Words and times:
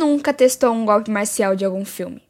nunca 0.00 0.32
testou 0.32 0.72
um 0.72 0.86
golpe 0.86 1.10
marcial 1.10 1.54
de 1.54 1.64
algum 1.64 1.84
filme? 1.84 2.22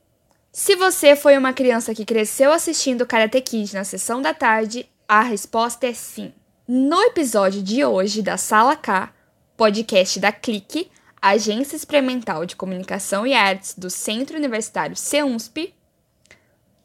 Se 0.53 0.75
você 0.75 1.15
foi 1.15 1.39
uma 1.39 1.53
criança 1.53 1.95
que 1.95 2.05
cresceu 2.05 2.53
assistindo 2.53 3.07
Karate 3.07 3.41
Kid 3.41 3.73
na 3.73 3.85
sessão 3.85 4.21
da 4.21 4.35
tarde, 4.35 4.85
a 5.09 5.23
resposta 5.23 5.87
é 5.87 5.95
sim. 5.95 6.35
No 6.67 7.01
episódio 7.03 7.63
de 7.63 7.85
hoje 7.85 8.23
da 8.23 8.37
Sala 8.37 8.75
K, 8.75 9.13
podcast 9.57 10.19
da 10.19 10.33
Clique, 10.33 10.91
Agência 11.23 11.77
Experimental 11.77 12.45
de 12.45 12.57
Comunicação 12.57 13.25
e 13.25 13.33
Artes 13.33 13.75
do 13.79 13.89
Centro 13.89 14.37
Universitário 14.37 14.97
CEUNSP, 14.97 15.73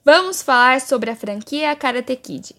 vamos 0.03 0.43
falar 0.43 0.79
sobre 0.81 1.09
a 1.09 1.15
franquia 1.15 1.75
Karate 1.75 2.15
Kid, 2.15 2.55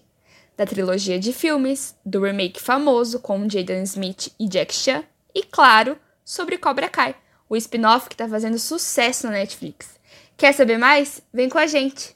da 0.57 0.65
trilogia 0.65 1.17
de 1.17 1.31
filmes, 1.31 1.95
do 2.05 2.21
remake 2.21 2.61
famoso 2.61 3.19
com 3.21 3.49
Jaden 3.49 3.83
Smith 3.83 4.33
e 4.37 4.49
Jack 4.49 4.75
Chan, 4.75 5.03
e 5.33 5.43
claro, 5.43 5.97
sobre 6.25 6.57
Cobra 6.57 6.89
Kai, 6.89 7.15
o 7.49 7.55
spin-off 7.55 8.07
que 8.07 8.15
está 8.15 8.27
fazendo 8.27 8.57
sucesso 8.57 9.27
na 9.27 9.33
Netflix. 9.33 9.99
Quer 10.35 10.53
saber 10.53 10.77
mais? 10.77 11.21
Vem 11.33 11.49
com 11.49 11.57
a 11.57 11.67
gente! 11.67 12.15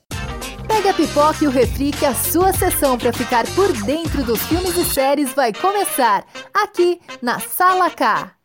Pega 0.68 0.92
a 0.92 0.94
pipoca 0.94 1.44
e 1.44 1.48
o 1.48 1.52
refri 1.52 1.92
que 1.92 2.06
a 2.06 2.14
sua 2.14 2.54
sessão 2.54 2.98
para 2.98 3.12
ficar 3.12 3.44
por 3.56 3.74
dentro 3.86 4.24
dos 4.24 4.42
filmes 4.44 4.78
e 4.78 4.86
séries 4.86 5.34
vai 5.34 5.52
começar 5.54 6.26
aqui 6.54 7.02
na 7.22 7.40
Sala 7.40 7.90
K. 7.90 8.36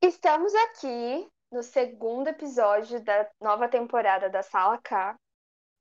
Estamos 0.00 0.54
aqui 0.54 1.28
no 1.50 1.62
segundo 1.62 2.28
episódio 2.28 3.02
da 3.02 3.28
nova 3.40 3.68
temporada 3.68 4.30
da 4.30 4.42
Sala 4.42 4.78
K 4.78 5.16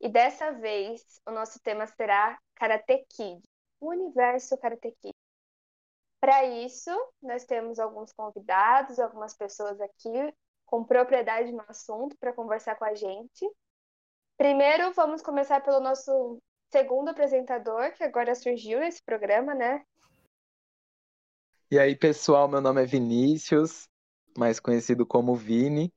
e 0.02 0.10
dessa 0.10 0.52
vez 0.52 1.02
o 1.28 1.32
nosso 1.32 1.60
tema 1.62 1.86
será 1.86 2.38
Karate 2.56 3.06
Kid, 3.10 3.42
o 3.80 3.90
universo 3.90 4.58
Karate 4.58 4.92
Kid. 5.02 5.14
Para 6.22 6.46
isso, 6.46 6.92
nós 7.20 7.46
temos 7.46 7.80
alguns 7.80 8.14
convidados, 8.14 9.00
algumas 9.00 9.36
pessoas 9.36 9.82
aqui 9.82 10.32
com 10.68 10.84
propriedade 10.84 11.52
no 11.52 11.64
assunto 11.68 12.16
para 12.20 12.32
conversar 12.32 12.76
com 12.76 12.86
a 12.86 12.94
gente. 12.94 13.50
Primeiro, 14.38 14.94
vamos 14.94 15.24
começar 15.24 15.62
pelo 15.62 15.80
nosso 15.80 16.38
segundo 16.72 17.10
apresentador, 17.10 17.92
que 17.94 18.04
agora 18.04 18.36
surgiu 18.36 18.80
nesse 18.80 19.02
programa, 19.04 19.56
né? 19.56 19.84
E 21.72 21.80
aí, 21.80 21.96
pessoal, 21.96 22.48
meu 22.48 22.62
nome 22.62 22.84
é 22.84 22.86
Vinícius, 22.86 23.90
mais 24.38 24.60
conhecido 24.60 25.08
como 25.08 25.36
Vini. 25.36 25.92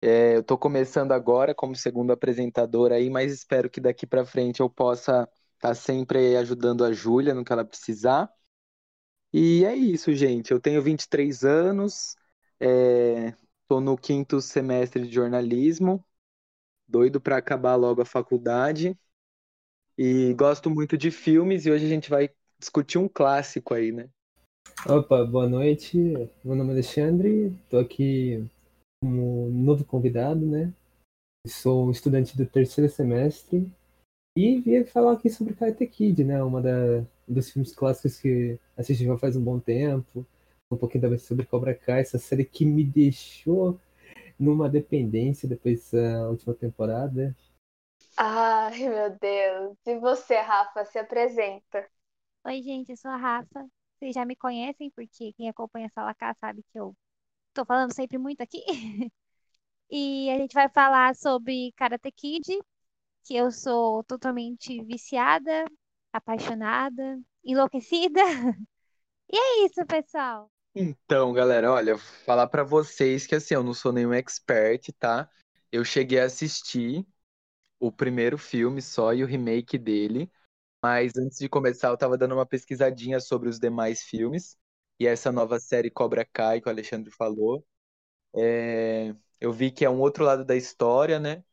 É, 0.00 0.36
eu 0.36 0.40
estou 0.40 0.56
começando 0.56 1.12
agora 1.12 1.54
como 1.54 1.76
segundo 1.76 2.12
apresentador 2.12 2.92
aí, 2.92 3.10
mas 3.10 3.30
espero 3.30 3.68
que 3.68 3.80
daqui 3.80 4.06
para 4.06 4.24
frente 4.24 4.60
eu 4.60 4.70
possa 4.70 5.28
estar 5.56 5.68
tá 5.68 5.74
sempre 5.74 6.34
ajudando 6.36 6.82
a 6.82 6.92
Júlia 6.92 7.34
no 7.34 7.44
que 7.44 7.52
ela 7.52 7.64
precisar. 7.64 8.30
E 9.32 9.64
é 9.64 9.74
isso, 9.74 10.14
gente. 10.14 10.50
Eu 10.50 10.60
tenho 10.60 10.82
23 10.82 11.44
anos, 11.44 12.16
estou 12.60 13.80
é, 13.80 13.82
no 13.82 13.96
quinto 13.96 14.40
semestre 14.40 15.06
de 15.06 15.12
jornalismo, 15.12 16.04
doido 16.88 17.20
para 17.20 17.36
acabar 17.36 17.74
logo 17.74 18.00
a 18.00 18.06
faculdade. 18.06 18.98
E 19.98 20.34
gosto 20.34 20.70
muito 20.70 20.96
de 20.96 21.10
filmes 21.10 21.64
e 21.64 21.70
hoje 21.70 21.86
a 21.86 21.88
gente 21.88 22.10
vai 22.10 22.30
discutir 22.58 22.98
um 22.98 23.08
clássico 23.08 23.74
aí, 23.74 23.92
né? 23.92 24.08
Opa, 24.86 25.24
boa 25.24 25.48
noite. 25.48 25.96
Meu 26.44 26.54
nome 26.54 26.70
é 26.70 26.72
Alexandre, 26.74 27.46
estou 27.64 27.80
aqui 27.80 28.48
como 29.02 29.48
novo 29.50 29.84
convidado, 29.84 30.44
né? 30.44 30.72
Sou 31.46 31.90
estudante 31.90 32.36
do 32.36 32.44
terceiro 32.44 32.90
semestre 32.90 33.70
e 34.36 34.60
vim 34.60 34.84
falar 34.84 35.12
aqui 35.12 35.30
sobre 35.30 35.54
Karate 35.54 35.86
Kid, 35.86 36.24
né? 36.24 36.42
Uma 36.42 36.60
da, 36.60 37.06
dos 37.28 37.50
filmes 37.50 37.74
clássicos 37.74 38.18
que 38.20 38.58
assisti 38.76 39.04
já 39.04 39.16
faz 39.18 39.36
um 39.36 39.42
bom 39.44 39.58
tempo. 39.58 40.26
Um 40.70 40.76
pouquinho 40.76 41.02
também 41.02 41.18
sobre 41.18 41.46
Cobra 41.46 41.74
Kai, 41.74 42.00
essa 42.00 42.18
série 42.18 42.44
que 42.44 42.64
me 42.64 42.84
deixou 42.84 43.78
numa 44.38 44.68
dependência 44.68 45.48
depois 45.48 45.90
da 45.92 46.28
última 46.30 46.54
temporada. 46.54 47.34
Ai, 48.18 48.88
meu 48.88 49.18
Deus. 49.18 49.76
E 49.86 49.98
você, 49.98 50.36
Rafa, 50.38 50.84
se 50.84 50.98
apresenta. 50.98 51.88
Oi, 52.46 52.62
gente, 52.62 52.90
eu 52.90 52.96
sou 52.96 53.10
a 53.10 53.16
Rafa. 53.16 53.66
Vocês 53.98 54.14
já 54.14 54.24
me 54.24 54.36
conhecem, 54.36 54.90
porque 54.90 55.32
quem 55.34 55.48
acompanha 55.48 55.86
a 55.86 55.90
Sala 55.90 56.14
K 56.14 56.34
sabe 56.34 56.62
que 56.72 56.78
eu 56.78 56.94
tô 57.54 57.64
falando 57.66 57.94
sempre 57.94 58.18
muito 58.18 58.42
aqui. 58.42 58.62
E 59.90 60.30
a 60.30 60.38
gente 60.38 60.54
vai 60.54 60.68
falar 60.68 61.14
sobre 61.16 61.72
Karate 61.76 62.10
Kid, 62.12 62.44
que 63.24 63.36
eu 63.36 63.50
sou 63.52 64.04
totalmente 64.04 64.82
viciada, 64.84 65.64
apaixonada, 66.16 67.18
enlouquecida. 67.44 68.20
E 69.28 69.36
é 69.36 69.66
isso, 69.66 69.84
pessoal. 69.86 70.48
Então, 70.72 71.32
galera, 71.32 71.72
olha, 71.72 71.98
falar 71.98 72.46
para 72.46 72.62
vocês 72.62 73.26
que 73.26 73.34
assim, 73.34 73.54
eu 73.54 73.62
não 73.64 73.74
sou 73.74 73.92
nenhum 73.92 74.12
expert, 74.12 74.92
tá? 74.98 75.28
Eu 75.72 75.84
cheguei 75.84 76.20
a 76.20 76.26
assistir 76.26 77.04
o 77.80 77.92
primeiro 77.92 78.38
filme 78.38 78.82
só 78.82 79.14
e 79.14 79.24
o 79.24 79.26
remake 79.26 79.78
dele, 79.78 80.30
mas 80.82 81.16
antes 81.16 81.38
de 81.38 81.48
começar 81.48 81.88
eu 81.88 81.96
tava 81.96 82.18
dando 82.18 82.34
uma 82.34 82.46
pesquisadinha 82.46 83.20
sobre 83.20 83.48
os 83.48 83.58
demais 83.58 84.02
filmes 84.02 84.56
e 85.00 85.06
essa 85.06 85.32
nova 85.32 85.58
série 85.60 85.90
Cobra 85.90 86.24
Kai 86.24 86.60
que 86.60 86.68
o 86.68 86.70
Alexandre 86.70 87.10
falou. 87.10 87.64
É... 88.34 89.14
Eu 89.40 89.52
vi 89.52 89.70
que 89.70 89.84
é 89.84 89.90
um 89.90 90.00
outro 90.00 90.24
lado 90.24 90.44
da 90.44 90.56
história, 90.56 91.18
né? 91.18 91.44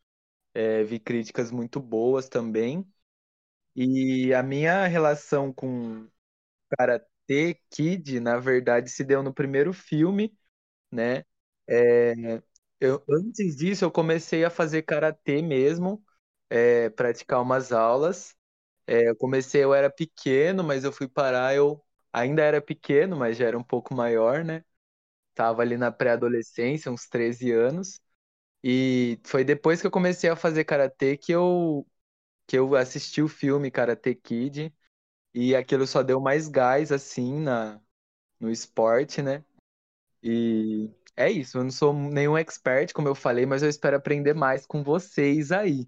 É, 0.53 0.83
vi 0.83 0.99
críticas 0.99 1.51
muito 1.51 1.79
boas 1.79 2.29
também. 2.29 2.87
E 3.75 4.33
a 4.33 4.43
minha 4.43 4.85
relação 4.87 5.51
com 5.53 6.07
Karate 6.77 7.07
Kid, 7.71 8.19
na 8.19 8.37
verdade, 8.39 8.89
se 8.89 9.03
deu 9.03 9.23
no 9.23 9.33
primeiro 9.33 9.73
filme, 9.73 10.37
né? 10.91 11.25
É, 11.67 12.13
eu, 12.79 13.03
antes 13.09 13.55
disso, 13.57 13.85
eu 13.85 13.91
comecei 13.91 14.45
a 14.45 14.49
fazer 14.49 14.83
karatê 14.83 15.41
mesmo, 15.41 16.03
é, 16.49 16.89
praticar 16.91 17.41
umas 17.41 17.71
aulas. 17.73 18.35
É, 18.87 19.09
eu 19.09 19.15
comecei, 19.17 19.63
eu 19.63 19.73
era 19.73 19.89
pequeno, 19.91 20.63
mas 20.63 20.83
eu 20.85 20.91
fui 20.93 21.07
parar, 21.09 21.55
eu 21.55 21.83
ainda 22.13 22.43
era 22.43 22.61
pequeno, 22.61 23.17
mas 23.17 23.37
já 23.37 23.47
era 23.47 23.57
um 23.59 23.63
pouco 23.63 23.95
maior, 23.95 24.43
né? 24.45 24.63
Tava 25.35 25.61
ali 25.63 25.77
na 25.77 25.91
pré-adolescência, 25.91 26.91
uns 26.91 27.07
13 27.07 27.51
anos. 27.51 27.99
E 28.63 29.19
foi 29.25 29.43
depois 29.43 29.81
que 29.81 29.87
eu 29.87 29.91
comecei 29.91 30.29
a 30.29 30.35
fazer 30.35 30.63
karatê 30.65 31.17
que 31.17 31.31
eu 31.33 31.87
que 32.47 32.57
eu 32.57 32.75
assisti 32.75 33.21
o 33.21 33.27
filme 33.27 33.71
Karate 33.71 34.15
Kid 34.15 34.73
e 35.33 35.55
aquilo 35.55 35.87
só 35.87 36.03
deu 36.03 36.19
mais 36.21 36.47
gás 36.47 36.91
assim 36.91 37.39
na 37.39 37.81
no 38.39 38.51
esporte, 38.51 39.21
né? 39.21 39.43
E 40.23 40.89
é 41.15 41.31
isso, 41.31 41.57
eu 41.57 41.63
não 41.63 41.71
sou 41.71 41.93
nenhum 41.93 42.37
expert, 42.37 42.93
como 42.93 43.07
eu 43.07 43.15
falei, 43.15 43.45
mas 43.45 43.63
eu 43.63 43.69
espero 43.69 43.97
aprender 43.97 44.33
mais 44.33 44.65
com 44.65 44.83
vocês 44.83 45.51
aí, 45.51 45.87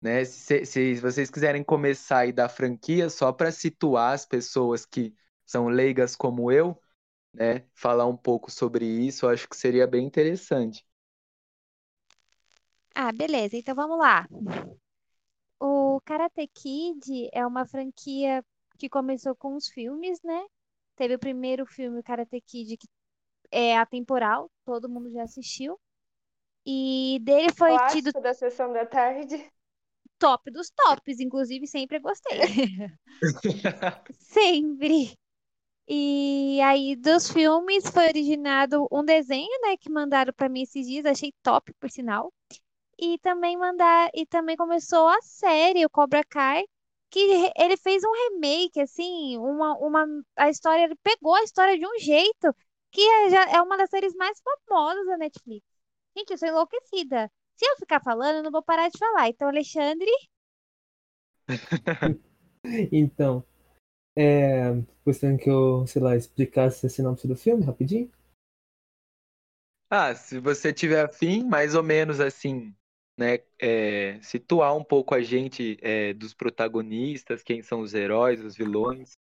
né? 0.00 0.24
Se, 0.24 0.64
se 0.66 0.94
vocês 0.96 1.30
quiserem 1.30 1.64
começar 1.64 2.20
aí 2.20 2.32
da 2.32 2.48
franquia 2.48 3.10
só 3.10 3.32
para 3.32 3.52
situar 3.52 4.14
as 4.14 4.26
pessoas 4.26 4.86
que 4.86 5.14
são 5.46 5.68
leigas 5.68 6.16
como 6.16 6.52
eu, 6.52 6.80
né, 7.34 7.66
falar 7.74 8.06
um 8.06 8.16
pouco 8.16 8.50
sobre 8.50 8.86
isso, 8.86 9.26
eu 9.26 9.30
acho 9.30 9.48
que 9.48 9.56
seria 9.56 9.86
bem 9.86 10.06
interessante. 10.06 10.86
Ah, 12.94 13.12
beleza. 13.12 13.56
Então 13.56 13.74
vamos 13.74 13.98
lá. 13.98 14.26
O 15.64 16.00
Karate 16.00 16.48
Kid 16.48 17.28
é 17.32 17.46
uma 17.46 17.64
franquia 17.64 18.44
que 18.76 18.88
começou 18.88 19.36
com 19.36 19.54
os 19.54 19.68
filmes, 19.68 20.20
né? 20.24 20.44
Teve 20.96 21.14
o 21.14 21.20
primeiro 21.20 21.64
filme, 21.64 22.00
o 22.00 22.02
Karate 22.02 22.40
Kid, 22.40 22.76
que 22.76 22.88
é 23.48 23.78
atemporal, 23.78 24.50
todo 24.64 24.88
mundo 24.88 25.08
já 25.12 25.22
assistiu. 25.22 25.78
E 26.66 27.20
dele 27.22 27.52
foi 27.52 27.70
tido 27.92 28.12
Clássico 28.12 28.20
da 28.20 28.34
sessão 28.34 28.72
da 28.72 28.84
tarde. 28.84 29.48
top 30.18 30.50
dos 30.50 30.68
tops, 30.70 31.20
inclusive 31.20 31.64
sempre 31.68 32.00
gostei. 32.00 32.40
Sempre. 34.18 35.16
E 35.86 36.60
aí, 36.60 36.96
dos 36.96 37.30
filmes, 37.30 37.88
foi 37.88 38.08
originado 38.08 38.88
um 38.90 39.04
desenho, 39.04 39.60
né, 39.62 39.76
que 39.76 39.88
mandaram 39.88 40.32
pra 40.32 40.48
mim 40.48 40.62
esses 40.62 40.86
dias, 40.88 41.06
achei 41.06 41.32
top, 41.40 41.72
por 41.74 41.88
sinal. 41.88 42.32
E 43.02 43.18
também 43.18 43.56
mandar, 43.56 44.10
e 44.14 44.24
também 44.24 44.56
começou 44.56 45.08
a 45.08 45.20
série, 45.22 45.84
o 45.84 45.90
Cobra 45.90 46.22
Kai, 46.24 46.64
que 47.10 47.20
ele 47.58 47.76
fez 47.76 48.04
um 48.04 48.12
remake, 48.12 48.80
assim, 48.80 49.36
uma, 49.38 49.76
uma, 49.78 50.06
a 50.36 50.48
história, 50.48 50.84
ele 50.84 50.94
pegou 51.02 51.34
a 51.34 51.42
história 51.42 51.76
de 51.76 51.84
um 51.84 51.98
jeito 51.98 52.54
que 52.92 53.00
é, 53.00 53.30
já, 53.30 53.44
é 53.56 53.60
uma 53.60 53.76
das 53.76 53.90
séries 53.90 54.14
mais 54.14 54.40
famosas 54.68 55.04
da 55.06 55.16
Netflix. 55.18 55.66
Gente, 56.16 56.30
eu 56.30 56.38
sou 56.38 56.46
enlouquecida. 56.48 57.28
Se 57.56 57.66
eu 57.66 57.76
ficar 57.76 58.00
falando, 58.00 58.36
eu 58.36 58.42
não 58.44 58.52
vou 58.52 58.62
parar 58.62 58.88
de 58.88 58.98
falar. 58.98 59.28
Então, 59.28 59.48
Alexandre, 59.48 60.10
Então, 62.92 63.44
é, 64.16 64.70
gostaria 65.04 65.36
que 65.36 65.50
eu, 65.50 65.84
sei 65.88 66.00
lá, 66.00 66.16
explicasse 66.16 66.86
a 66.86 66.88
sinopse 66.88 67.26
do 67.26 67.34
filme 67.34 67.64
rapidinho? 67.64 68.08
Ah, 69.90 70.14
se 70.14 70.38
você 70.38 70.72
tiver 70.72 71.04
afim, 71.04 71.42
mais 71.44 71.74
ou 71.74 71.82
menos 71.82 72.20
assim, 72.20 72.72
né, 73.18 73.40
é, 73.60 74.18
situar 74.22 74.76
um 74.76 74.84
pouco 74.84 75.14
a 75.14 75.20
gente 75.20 75.78
é, 75.82 76.12
dos 76.12 76.34
protagonistas, 76.34 77.42
quem 77.42 77.62
são 77.62 77.80
os 77.80 77.94
heróis, 77.94 78.42
os 78.42 78.56
vilões. 78.56 79.12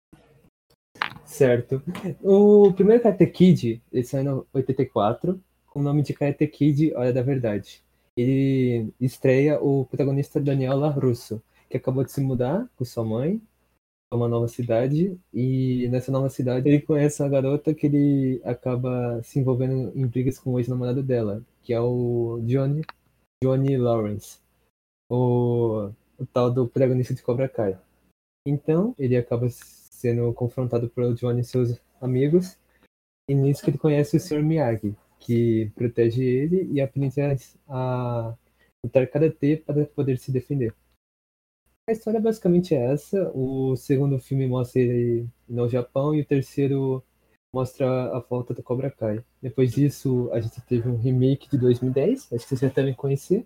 Certo. 1.25 1.81
O 2.21 2.73
primeiro 2.73 3.01
Karate 3.01 3.27
Kid, 3.27 3.81
ele 3.91 4.03
saiu 4.03 4.45
em 4.53 4.57
84, 4.57 5.41
com 5.67 5.79
o 5.79 5.83
nome 5.83 6.01
de 6.01 6.13
Karate 6.13 6.47
Kid, 6.47 6.93
Hora 6.93 7.13
da 7.13 7.21
Verdade. 7.21 7.83
Ele 8.15 8.93
estreia 8.99 9.59
o 9.61 9.85
protagonista 9.85 10.39
Daniel 10.39 10.77
LaRusso, 10.77 11.41
que 11.69 11.77
acabou 11.77 12.03
de 12.03 12.11
se 12.11 12.21
mudar 12.21 12.69
com 12.75 12.83
sua 12.83 13.05
mãe 13.05 13.41
para 14.09 14.17
uma 14.17 14.27
nova 14.27 14.49
cidade, 14.49 15.17
e 15.33 15.87
nessa 15.89 16.11
nova 16.11 16.29
cidade 16.29 16.67
ele 16.67 16.81
conhece 16.81 17.23
uma 17.23 17.29
garota 17.29 17.73
que 17.73 17.87
ele 17.87 18.41
acaba 18.43 19.21
se 19.23 19.39
envolvendo 19.39 19.91
em 19.95 20.05
brigas 20.05 20.37
com 20.37 20.51
o 20.51 20.59
ex-namorado 20.59 21.01
dela, 21.01 21.41
que 21.63 21.73
é 21.73 21.79
o 21.79 22.41
Johnny, 22.43 22.81
Johnny 23.43 23.75
Lawrence, 23.75 24.39
o, 25.09 25.91
o 26.17 26.25
tal 26.31 26.51
do 26.51 26.67
protagonista 26.67 27.13
de 27.13 27.23
Cobra 27.23 27.49
Kai. 27.49 27.79
Então, 28.45 28.93
ele 28.99 29.17
acaba 29.17 29.49
sendo 29.49 30.31
confrontado 30.33 30.89
por 30.89 31.13
Johnny 31.15 31.41
e 31.41 31.43
seus 31.43 31.79
amigos, 31.99 32.57
e 33.27 33.33
nisso 33.33 33.63
que 33.63 33.71
ele 33.71 33.77
conhece 33.77 34.17
o 34.17 34.19
Sr. 34.19 34.43
Miyagi, 34.43 34.95
que 35.19 35.71
protege 35.75 36.23
ele 36.23 36.71
e 36.71 36.81
aprende 36.81 37.19
a, 37.21 37.35
a 37.67 38.37
lutar 38.83 39.07
karatê 39.07 39.57
para 39.57 39.85
poder 39.85 40.17
se 40.17 40.31
defender. 40.31 40.73
A 41.87 41.91
história 41.91 42.21
basicamente 42.21 42.75
é 42.75 42.93
essa. 42.93 43.31
O 43.33 43.75
segundo 43.75 44.19
filme 44.19 44.47
mostra 44.47 44.81
ele 44.81 45.27
no 45.49 45.67
Japão 45.67 46.13
e 46.13 46.21
o 46.21 46.25
terceiro 46.25 47.03
mostra 47.53 48.15
a 48.15 48.19
volta 48.19 48.53
do 48.53 48.63
Cobra 48.63 48.89
Kai. 48.89 49.23
Depois 49.41 49.71
disso, 49.71 50.29
a 50.31 50.39
gente 50.39 50.61
teve 50.61 50.87
um 50.87 50.97
remake 50.97 51.49
de 51.49 51.57
2010, 51.57 52.31
acho 52.33 52.43
que 52.43 52.49
vocês 52.49 52.61
já 52.61 52.69
devem 52.69 52.93
conhecer. 52.93 53.45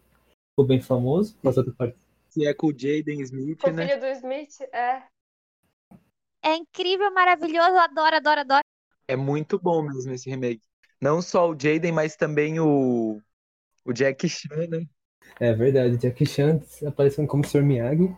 Ficou 0.52 0.66
bem 0.66 0.82
famoso, 0.82 1.36
por 1.36 1.54
causa 1.54 1.74
parte. 1.74 1.98
Que 2.32 2.48
é 2.48 2.54
com 2.54 2.68
o 2.68 2.72
Jaden 2.72 3.22
Smith, 3.22 3.64
O 3.64 3.72
né? 3.72 3.88
filho 3.88 4.00
do 4.00 4.08
Smith, 4.08 4.62
é. 4.72 5.04
É 6.44 6.56
incrível, 6.56 7.12
maravilhoso, 7.12 7.76
adoro, 7.78 8.16
adoro, 8.16 8.42
adoro. 8.42 8.64
É 9.08 9.16
muito 9.16 9.60
bom 9.60 9.82
mesmo 9.82 10.14
esse 10.14 10.30
remake. 10.30 10.62
Não 11.02 11.22
só 11.22 11.50
o 11.50 11.60
Jaden, 11.60 11.92
mas 11.92 12.16
também 12.16 12.60
o, 12.60 13.20
o 13.84 13.94
Jack 13.94 14.28
Chan, 14.30 14.68
né? 14.70 14.86
É 15.40 15.54
verdade, 15.54 15.98
Jackie 15.98 16.26
Chan 16.26 16.62
aparecendo 16.86 17.28
como 17.28 17.46
Sr. 17.46 17.64
Miyagi. 17.64 18.16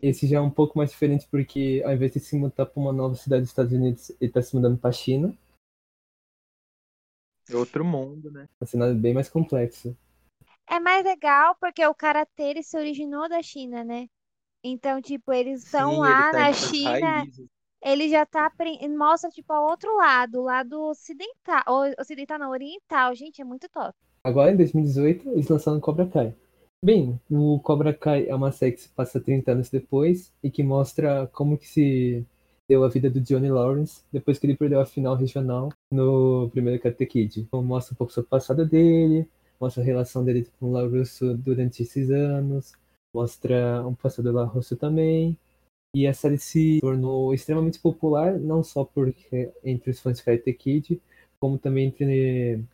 Esse 0.00 0.26
já 0.26 0.38
é 0.38 0.40
um 0.40 0.50
pouco 0.50 0.78
mais 0.78 0.90
diferente 0.90 1.26
porque 1.30 1.82
ao 1.84 1.92
invés 1.92 2.12
de 2.12 2.20
se 2.20 2.36
mudar 2.36 2.66
para 2.66 2.80
uma 2.80 2.92
nova 2.92 3.14
cidade 3.14 3.42
dos 3.42 3.50
Estados 3.50 3.72
Unidos, 3.72 4.10
ele 4.20 4.30
está 4.30 4.40
se 4.40 4.54
mudando 4.54 4.78
para 4.78 4.90
a 4.90 4.92
China. 4.92 5.36
É 7.48 7.54
outro 7.56 7.84
mundo, 7.84 8.32
né? 8.32 8.48
Um 8.60 8.66
cenário 8.66 8.96
bem 8.96 9.14
mais 9.14 9.28
complexo. 9.28 9.96
É 10.68 10.80
mais 10.80 11.04
legal 11.04 11.54
porque 11.60 11.86
o 11.86 11.94
karatê 11.94 12.44
ele 12.44 12.62
se 12.64 12.76
originou 12.76 13.28
da 13.28 13.40
China, 13.42 13.84
né? 13.84 14.08
Então, 14.64 15.00
tipo, 15.02 15.32
eles 15.32 15.64
estão 15.64 15.98
lá 15.98 16.10
ele 16.10 16.24
tá 16.24 16.38
na 16.40 16.52
China, 16.52 17.24
raízes. 17.24 17.48
ele 17.82 18.08
já 18.10 18.26
tá 18.26 18.52
mostra 18.98 19.30
tipo 19.30 19.52
o 19.54 19.70
outro 19.70 19.94
lado, 19.96 20.40
o 20.40 20.44
lado 20.44 20.80
ocidental, 20.90 21.64
o- 21.68 22.02
ocidental 22.02 22.38
não, 22.38 22.50
oriental. 22.50 23.14
Gente, 23.14 23.42
é 23.42 23.44
muito 23.44 23.68
top. 23.70 23.94
Agora, 24.24 24.50
em 24.50 24.56
2018, 24.56 25.28
eles 25.28 25.46
lançaram 25.48 25.78
Cobra 25.78 26.06
Kai. 26.08 26.34
Bem, 26.84 27.20
o 27.30 27.60
Cobra 27.60 27.94
Kai 27.94 28.26
é 28.26 28.34
uma 28.34 28.50
série 28.50 28.72
que 28.72 28.80
se 28.80 28.88
passa 28.88 29.20
30 29.20 29.52
anos 29.52 29.70
depois 29.70 30.32
e 30.42 30.50
que 30.50 30.64
mostra 30.64 31.28
como 31.28 31.56
que 31.56 31.68
se 31.68 32.26
deu 32.68 32.82
a 32.82 32.88
vida 32.88 33.08
do 33.08 33.20
Johnny 33.20 33.48
Lawrence 33.48 34.02
depois 34.12 34.36
que 34.36 34.46
ele 34.46 34.56
perdeu 34.56 34.80
a 34.80 34.84
final 34.84 35.14
regional 35.14 35.68
no 35.92 36.50
primeiro 36.50 36.82
Karate 36.82 37.06
Kid. 37.06 37.40
Então, 37.40 37.62
mostra 37.62 37.94
um 37.94 37.96
pouco 37.96 38.12
sobre 38.12 38.26
o 38.26 38.30
passado 38.30 38.66
dele, 38.66 39.28
mostra 39.60 39.80
a 39.80 39.86
relação 39.86 40.24
dele 40.24 40.48
com 40.58 40.70
o 40.70 40.72
LaRusso 40.72 41.36
durante 41.36 41.84
esses 41.84 42.10
anos, 42.10 42.72
mostra 43.14 43.86
um 43.86 43.94
passado 43.94 44.24
do 44.24 44.36
LaRusso 44.36 44.74
também. 44.76 45.38
E 45.94 46.04
a 46.08 46.12
série 46.12 46.38
se 46.38 46.80
tornou 46.80 47.32
extremamente 47.32 47.78
popular, 47.78 48.36
não 48.40 48.64
só 48.64 48.84
porque 48.84 49.52
entre 49.62 49.92
os 49.92 50.00
fãs 50.00 50.18
de 50.18 50.24
Karate 50.24 50.52
Kid, 50.52 51.00
como 51.38 51.58
também 51.58 51.86
entre 51.86 52.64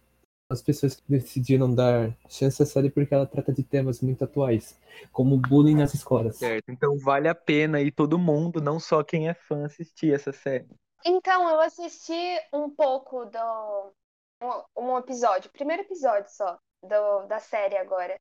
as 0.51 0.63
pessoas 0.63 0.97
que 0.97 1.03
decidiram 1.09 1.75
dar 1.75 2.17
chance 2.29 2.63
à 2.63 2.67
série 2.67 2.91
porque 2.91 3.13
ela 3.13 3.27
trata 3.27 3.53
de 3.53 3.63
temas 3.63 4.01
muito 4.01 4.25
atuais, 4.25 4.79
como 5.13 5.37
bullying 5.37 5.77
nas 5.77 5.93
escolas. 5.93 6.37
Certo. 6.37 6.71
Então 6.71 6.97
vale 6.99 7.29
a 7.29 7.35
pena 7.35 7.79
aí 7.79 7.91
todo 7.91 8.19
mundo, 8.19 8.61
não 8.61 8.81
só 8.81 9.05
quem 9.05 9.29
é 9.29 9.35
fã, 9.35 9.67
assistir 9.67 10.15
essa 10.15 10.33
série. 10.33 10.67
Então, 11.05 11.49
eu 11.49 11.61
assisti 11.61 12.39
um 12.53 12.69
pouco 12.71 13.25
do. 13.27 13.93
Um, 14.41 14.85
um 14.85 14.99
episódio, 14.99 15.51
primeiro 15.51 15.83
episódio 15.83 16.31
só, 16.31 16.59
do, 16.83 17.27
da 17.27 17.41
série 17.41 17.77
agora. 17.77 18.17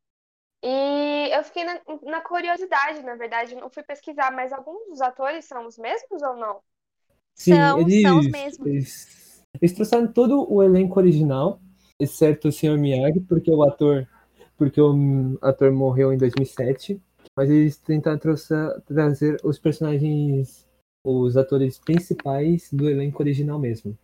E 0.63 1.29
eu 1.31 1.43
fiquei 1.43 1.63
na, 1.63 1.79
na 2.03 2.21
curiosidade, 2.21 3.03
na 3.03 3.15
verdade, 3.15 3.55
não 3.55 3.69
fui 3.69 3.83
pesquisar, 3.83 4.31
mas 4.31 4.51
alguns 4.51 4.87
dos 4.87 5.01
atores 5.01 5.45
são 5.45 5.67
os 5.67 5.77
mesmos 5.77 6.21
ou 6.23 6.35
não? 6.35 6.59
Sim, 7.35 7.53
São, 7.53 7.81
eles, 7.81 8.01
são 8.01 8.19
os 8.19 8.27
mesmos. 8.27 8.67
Eles, 8.67 9.43
eles 9.61 9.73
trouxeram 9.75 10.11
todo 10.11 10.51
o 10.51 10.63
elenco 10.63 10.99
original, 10.99 11.59
exceto 11.99 12.47
o 12.47 12.51
Sr. 12.51 12.77
Miyagi, 12.77 13.19
porque 13.21 13.51
o 13.51 13.63
ator, 13.63 14.07
porque 14.57 14.79
o 14.79 15.37
ator 15.41 15.71
morreu 15.71 16.13
em 16.13 16.17
2007, 16.17 17.01
mas 17.35 17.49
eles 17.49 17.77
tentaram 17.77 18.19
trazer 18.85 19.37
os 19.43 19.59
personagens, 19.59 20.67
os 21.03 21.37
atores 21.37 21.79
principais 21.79 22.71
do 22.71 22.89
elenco 22.89 23.21
original 23.21 23.59
mesmo. 23.59 23.97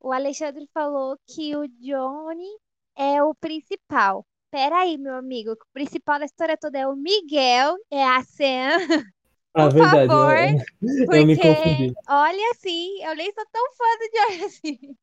O 0.00 0.12
Alexandre 0.12 0.68
falou 0.72 1.16
que 1.26 1.56
o 1.56 1.66
Johnny 1.66 2.50
é 2.96 3.22
o 3.22 3.34
principal. 3.34 4.24
Peraí, 4.50 4.96
meu 4.98 5.14
amigo, 5.14 5.52
o 5.52 5.56
principal 5.72 6.18
da 6.18 6.26
história 6.26 6.56
toda 6.56 6.78
é 6.78 6.86
o 6.86 6.94
Miguel, 6.94 7.76
é 7.90 8.04
a 8.04 8.22
Sam, 8.22 8.78
Ah, 9.56 9.68
Por 9.68 9.74
verdade, 9.74 10.08
favor, 10.08 10.36
eu, 10.36 11.14
eu 11.14 11.26
me 11.26 11.36
porque, 11.36 11.54
confundi. 11.54 11.94
olha 12.08 12.50
assim, 12.50 13.04
eu 13.04 13.14
nem 13.14 13.32
sou 13.32 13.44
tão 13.52 13.62
fã 13.72 13.84
do 14.00 14.10
Johnny 14.10 14.44
assim. 14.44 14.96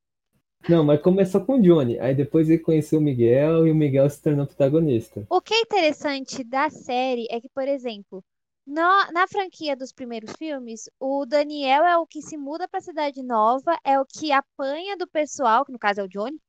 Não, 0.67 0.83
mas 0.83 0.99
começou 1.01 1.41
com 1.45 1.59
o 1.59 1.61
Johnny, 1.61 1.99
aí 1.99 2.15
depois 2.15 2.49
ele 2.49 2.57
conheceu 2.59 2.97
o 2.99 3.01
Miguel 3.01 3.67
e 3.67 3.71
o 3.71 3.75
Miguel 3.75 4.09
se 4.09 4.21
tornou 4.21 4.45
protagonista. 4.47 5.27
O 5.29 5.41
que 5.41 5.53
é 5.55 5.61
interessante 5.61 6.43
da 6.43 6.69
série 6.69 7.25
é 7.31 7.41
que, 7.41 7.49
por 7.49 7.67
exemplo, 7.67 8.23
no- 8.67 9.11
na 9.11 9.27
franquia 9.27 9.75
dos 9.75 9.91
primeiros 9.91 10.31
filmes, 10.37 10.87
o 10.99 11.25
Daniel 11.25 11.83
é 11.83 11.97
o 11.97 12.05
que 12.05 12.21
se 12.21 12.37
muda 12.37 12.67
para 12.67 12.77
a 12.79 12.83
cidade 12.83 13.23
nova, 13.23 13.75
é 13.83 13.99
o 13.99 14.05
que 14.05 14.31
apanha 14.31 14.95
do 14.95 15.07
pessoal, 15.07 15.65
que 15.65 15.71
no 15.71 15.79
caso 15.79 16.01
é 16.01 16.03
o 16.03 16.07
Johnny, 16.07 16.39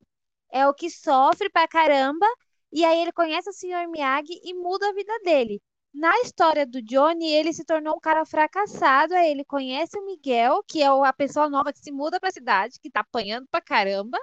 é 0.53 0.67
o 0.69 0.75
que 0.75 0.91
sofre 0.91 1.51
pra 1.51 1.69
caramba, 1.69 2.27
e 2.73 2.85
aí 2.85 3.01
ele 3.03 3.13
conhece 3.13 3.51
o 3.51 3.55
Sr. 3.55 3.89
Miyagi 3.89 4.41
e 4.45 4.55
muda 4.55 4.89
a 4.89 4.95
vida 4.95 5.13
dele. 5.25 5.63
Na 5.95 6.19
história 6.21 6.67
do 6.67 6.81
Johnny, 6.83 7.31
ele 7.31 7.53
se 7.53 7.65
tornou 7.65 7.97
um 7.97 8.01
cara 8.01 8.25
fracassado, 8.25 9.15
aí 9.15 9.31
ele 9.31 9.45
conhece 9.45 9.99
o 9.99 10.07
Miguel, 10.07 10.63
que 10.67 10.83
é 10.83 10.87
a 10.87 11.13
pessoa 11.13 11.49
nova 11.51 11.73
que 11.73 11.79
se 11.79 11.93
muda 11.93 12.19
pra 12.19 12.31
cidade, 12.31 12.79
que 12.81 12.91
tá 12.91 13.01
apanhando 13.01 13.47
pra 13.51 13.61
caramba, 13.61 14.19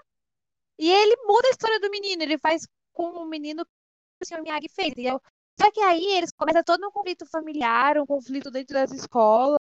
e 0.80 0.92
ele 0.92 1.16
muda 1.26 1.48
a 1.48 1.52
história 1.52 1.80
do 1.80 1.90
menino, 1.92 2.24
ele 2.24 2.38
faz 2.38 2.68
com 2.94 3.10
o 3.12 3.26
menino 3.28 3.66
que 3.66 3.72
o 4.24 4.26
Sr. 4.28 4.42
Miyagi 4.44 4.70
fez. 4.70 4.94
E 4.98 5.06
eu- 5.08 5.22
Só 5.62 5.72
que 5.72 5.82
aí 5.82 6.06
eles 6.18 6.32
começam 6.32 6.64
todo 6.64 6.88
um 6.88 6.92
conflito 6.92 7.26
familiar, 7.28 7.98
um 8.00 8.06
conflito 8.06 8.50
dentro 8.52 8.74
das 8.76 8.92
escolas. 8.92 9.60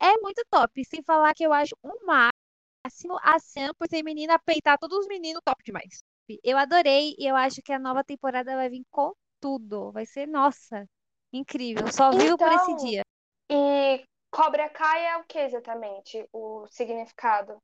É 0.00 0.16
muito 0.20 0.44
top. 0.50 0.84
Sem 0.84 1.02
falar 1.02 1.34
que 1.34 1.44
eu 1.44 1.52
acho 1.52 1.74
um 1.82 2.04
máximo 2.06 3.18
a 3.22 3.38
Sam, 3.38 3.72
por 3.78 3.88
ser 3.88 4.02
menina, 4.02 4.38
peitar 4.38 4.78
todos 4.78 4.98
os 4.98 5.06
meninos 5.08 5.42
top 5.44 5.62
demais. 5.64 6.02
Eu 6.42 6.58
adorei 6.58 7.14
e 7.18 7.26
eu 7.26 7.36
acho 7.36 7.62
que 7.62 7.72
a 7.72 7.78
nova 7.78 8.04
temporada 8.04 8.54
vai 8.56 8.68
vir 8.68 8.84
com 8.90 9.12
tudo. 9.44 9.92
Vai 9.92 10.06
ser, 10.06 10.26
nossa, 10.26 10.88
incrível. 11.32 11.90
Só 11.92 12.12
vivo 12.14 12.38
por 12.38 12.50
esse 12.52 12.74
Então, 12.74 12.76
dia. 12.76 13.02
E 13.50 14.02
Cobra 14.30 14.70
Kai 14.70 15.06
é 15.06 15.16
o 15.18 15.24
que 15.24 15.38
exatamente? 15.38 16.26
O 16.32 16.66
significado? 16.68 17.58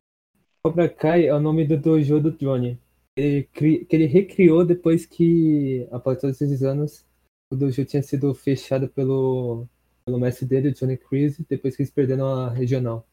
Cobra 0.63 0.89
Kai 0.89 1.27
é 1.27 1.35
o 1.35 1.41
nome 1.41 1.67
do 1.67 1.77
dojo 1.77 2.21
do 2.21 2.33
Johnny. 2.33 2.79
Ele 3.17 3.45
cri- 3.45 3.85
que 3.85 3.97
ele 3.97 4.07
recriou 4.07 4.65
depois 4.65 5.07
que, 5.07 5.87
após 5.91 6.21
todos 6.21 6.41
esses 6.41 6.63
anos, 6.63 7.05
o 7.51 7.57
dojo 7.57 7.85
tinha 7.85 8.03
sido 8.03 8.33
fechado 8.35 8.89
pelo, 8.89 9.67
pelo 10.05 10.19
mestre 10.19 10.47
dele, 10.47 10.69
o 10.69 10.73
Johnny 10.75 10.97
Crise, 10.97 11.45
depois 11.49 11.77
que 11.77 11.83
eles 11.83 11.93
perderam 11.93 12.27
a 12.27 12.51
regional. 12.51 13.07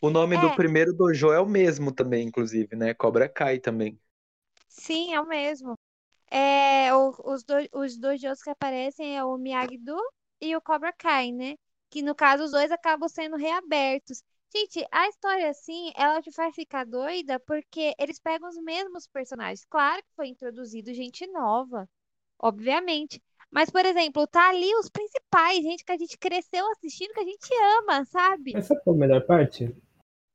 O 0.00 0.08
nome 0.10 0.38
do 0.38 0.50
É. 0.50 0.56
primeiro 0.56 0.94
dojo 0.94 1.32
é 1.32 1.38
o 1.40 1.46
mesmo 1.46 1.92
também, 1.92 2.26
inclusive, 2.26 2.74
né? 2.76 2.94
Cobra 2.94 3.28
Kai 3.28 3.58
também. 3.58 4.00
Sim, 4.68 5.12
é 5.14 5.20
o 5.20 5.26
mesmo. 5.26 5.76
É, 6.30 6.94
o- 6.94 7.14
os, 7.24 7.44
do, 7.44 7.54
os 7.74 7.96
dojos 7.98 8.42
que 8.42 8.50
aparecem 8.50 9.16
é 9.16 9.24
o 9.24 9.36
Miyagi-Do 9.38 9.96
e 10.40 10.54
o 10.56 10.60
Cobra 10.60 10.92
Kai, 10.92 11.32
né? 11.32 11.56
Que 11.90 12.02
no 12.02 12.14
caso 12.14 12.44
os 12.44 12.50
dois 12.52 12.70
acabam 12.72 13.08
sendo 13.08 13.36
reabertos. 13.36 14.22
Gente, 14.54 14.86
a 14.92 15.08
história 15.08 15.50
assim, 15.50 15.92
ela 15.96 16.20
te 16.22 16.32
faz 16.32 16.54
ficar 16.54 16.84
doida 16.86 17.38
porque 17.40 17.94
eles 17.98 18.18
pegam 18.20 18.48
os 18.48 18.56
mesmos 18.62 19.06
personagens. 19.08 19.64
Claro 19.68 20.02
que 20.02 20.14
foi 20.16 20.28
introduzido 20.28 20.92
gente 20.94 21.26
nova, 21.28 21.88
obviamente. 22.38 23.22
Mas, 23.50 23.70
por 23.70 23.84
exemplo, 23.86 24.26
tá 24.26 24.50
ali 24.50 24.74
os 24.76 24.90
principais, 24.90 25.62
gente 25.62 25.84
que 25.84 25.92
a 25.92 25.98
gente 25.98 26.18
cresceu 26.18 26.70
assistindo, 26.72 27.14
que 27.14 27.20
a 27.20 27.24
gente 27.24 27.48
ama, 27.80 28.04
sabe? 28.06 28.60
Sabe 28.62 28.80
qual 28.82 28.94
é 28.96 28.98
a 28.98 29.00
melhor 29.00 29.24
parte? 29.26 29.72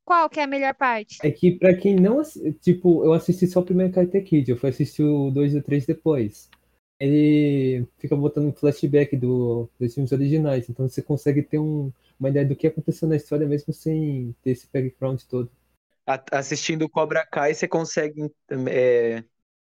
Qual 0.04 0.28
que 0.30 0.38
é 0.40 0.44
a 0.44 0.46
melhor 0.46 0.74
parte? 0.74 1.16
É 1.22 1.30
que 1.30 1.52
pra 1.52 1.74
quem 1.76 1.94
não, 1.96 2.20
tipo, 2.60 3.04
eu 3.04 3.12
assisti 3.12 3.46
só 3.46 3.60
o 3.60 3.64
primeiro 3.64 3.92
Karate 3.92 4.20
Kid, 4.22 4.50
eu 4.50 4.56
fui 4.56 4.70
assistir 4.70 5.04
o 5.04 5.30
2 5.30 5.54
e 5.54 5.58
o 5.58 5.62
3 5.62 5.86
depois. 5.86 6.50
Ele 6.98 7.86
fica 7.98 8.16
botando 8.16 8.48
um 8.48 8.52
flashback 8.52 9.16
do, 9.16 9.68
dos 9.78 9.94
filmes 9.94 10.12
originais, 10.12 10.68
então 10.68 10.88
você 10.88 11.02
consegue 11.02 11.42
ter 11.42 11.58
um- 11.58 11.92
uma 12.18 12.28
ideia 12.30 12.46
do 12.46 12.56
que 12.56 12.66
aconteceu 12.66 13.08
na 13.08 13.16
história 13.16 13.46
mesmo 13.46 13.72
sem 13.72 14.34
ter 14.42 14.50
esse 14.52 14.68
background 14.72 15.20
todo. 15.28 15.50
a- 16.06 16.22
assistindo 16.32 16.88
Cobra 16.88 17.26
Kai, 17.26 17.54
você 17.54 17.68
consegue, 17.68 18.30
é, 18.70 19.24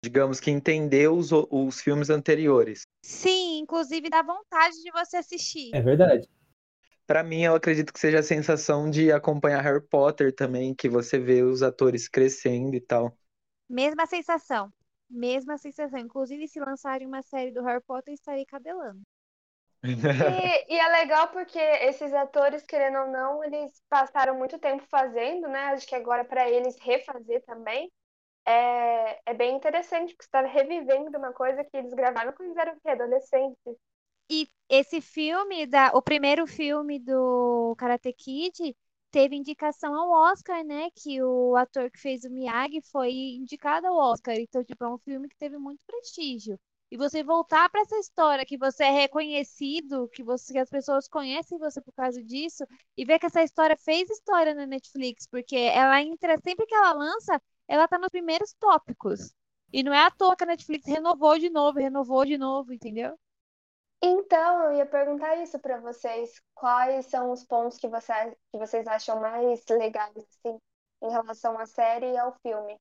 digamos 0.04 0.40
que, 0.40 0.52
entender 0.52 1.10
os, 1.12 1.32
os 1.34 1.82
filmes 1.82 2.10
anteriores. 2.10 2.84
Sim, 3.04 3.60
inclusive 3.60 4.10
dá 4.10 4.22
vontade 4.22 4.82
de 4.84 4.92
você 4.92 5.18
assistir. 5.18 5.78
É 5.78 5.80
verdade. 5.82 6.28
Pra 7.08 7.24
mim, 7.24 7.44
eu 7.44 7.56
acredito 7.56 7.94
que 7.94 8.00
seja 8.00 8.20
a 8.20 8.24
sensação 8.24 8.90
de 8.90 9.12
acompanhar 9.12 9.62
Harry 9.62 9.82
Potter 9.82 10.34
também, 10.34 10.74
que 10.76 10.90
você 10.90 11.20
vê 11.20 11.44
os 11.44 11.62
atores 11.64 12.08
crescendo 12.08 12.76
e 12.76 12.82
tal. 12.82 13.18
Mesma 13.70 14.08
sensação. 14.08 14.74
Mesma 15.08 15.56
sensação. 15.60 16.00
Inclusive, 16.00 16.48
se 16.48 16.60
lançarem 16.60 17.06
uma 17.06 17.22
série 17.22 17.52
do 17.52 17.62
Harry 17.64 17.82
Potter, 17.84 18.12
estarei 18.16 18.44
cabelando. 18.44 19.04
E, 20.22 20.74
e 20.76 20.80
é 20.80 20.88
legal 20.90 21.28
porque 21.30 21.60
esses 21.60 22.14
atores, 22.14 22.64
querendo 22.66 23.00
ou 23.00 23.08
não, 23.08 23.44
eles 23.44 23.82
passaram 23.90 24.36
muito 24.38 24.58
tempo 24.60 24.84
fazendo, 24.90 25.48
né? 25.48 25.68
Acho 25.68 25.86
que 25.88 25.96
agora 25.96 26.26
para 26.26 26.50
eles 26.50 26.78
refazer 26.82 27.44
também 27.46 27.92
é, 28.46 29.22
é 29.32 29.34
bem 29.36 29.56
interessante, 29.56 30.14
porque 30.16 30.24
você 30.26 30.30
está 30.30 30.42
revivendo 30.44 31.18
uma 31.18 31.34
coisa 31.34 31.64
que 31.66 31.78
eles 31.78 31.94
gravaram 31.94 32.34
quando 32.34 32.50
eles 32.50 32.58
eram 32.60 32.74
o 32.76 32.82
quê? 32.82 32.90
adolescentes. 32.90 33.78
E 34.30 34.48
esse 34.70 35.02
filme, 35.02 35.66
da, 35.68 35.92
o 35.94 36.02
primeiro 36.02 36.48
filme 36.48 37.00
do 37.00 37.76
Karate 37.78 38.12
Kid, 38.14 38.76
teve 39.12 39.36
indicação 39.36 39.94
ao 39.96 40.10
Oscar, 40.32 40.64
né? 40.64 40.90
Que 40.96 41.22
o 41.24 41.56
ator 41.56 41.90
que 41.92 42.00
fez 42.00 42.24
o 42.24 42.30
Miyagi 42.30 42.82
foi 42.92 43.12
indicado 43.12 43.88
ao 43.88 43.96
Oscar. 43.96 44.36
Então, 44.36 44.64
tipo, 44.64 44.84
é 44.84 44.90
um 44.90 44.98
filme 44.98 45.30
que 45.30 45.38
teve 45.38 45.58
muito 45.58 45.86
prestígio. 45.86 46.60
E 46.92 46.98
você 46.98 47.24
voltar 47.24 47.70
para 47.70 47.82
essa 47.82 47.98
história 47.98 48.46
que 48.46 48.58
você 48.58 48.84
é 48.86 48.92
reconhecido, 48.92 50.08
que 50.10 50.24
você 50.24 50.54
que 50.54 50.60
as 50.60 50.70
pessoas 50.70 51.08
conhecem 51.08 51.58
você 51.58 51.82
por 51.82 51.94
causa 51.94 52.24
disso, 52.24 52.64
e 52.96 53.06
ver 53.06 53.20
que 53.20 53.26
essa 53.26 53.44
história 53.44 53.76
fez 53.78 54.10
história 54.10 54.54
na 54.54 54.66
Netflix, 54.66 55.28
porque 55.28 55.56
ela 55.56 56.02
entra, 56.02 56.38
sempre 56.44 56.66
que 56.66 56.76
ela 56.76 56.94
lança, 56.94 57.42
ela 57.68 57.88
tá 57.88 57.98
nos 57.98 58.10
primeiros 58.10 58.54
tópicos. 58.60 59.34
E 59.74 59.84
não 59.84 59.94
é 59.94 60.06
à 60.06 60.12
toa 60.12 60.36
que 60.36 60.44
a 60.44 60.48
Netflix 60.48 60.86
renovou 60.88 61.38
de 61.40 61.50
novo, 61.50 61.80
renovou 61.80 62.24
de 62.26 62.38
novo, 62.38 62.72
entendeu? 62.74 63.18
Então, 64.02 64.66
eu 64.66 64.78
ia 64.78 64.86
perguntar 64.86 65.36
isso 65.38 65.60
para 65.60 65.80
vocês. 65.80 66.42
Quais 66.54 67.08
são 67.08 67.32
os 67.32 67.44
pontos 67.44 67.78
que, 67.78 67.88
você, 67.88 68.14
que 68.52 68.58
vocês 68.58 68.86
acham 68.88 69.20
mais 69.20 69.64
legais, 69.70 70.16
assim, 70.16 70.60
em 71.02 71.10
relação 71.10 71.58
à 71.58 71.66
série 71.66 72.12
e 72.12 72.18
ao 72.18 72.34
filme? 72.42 72.78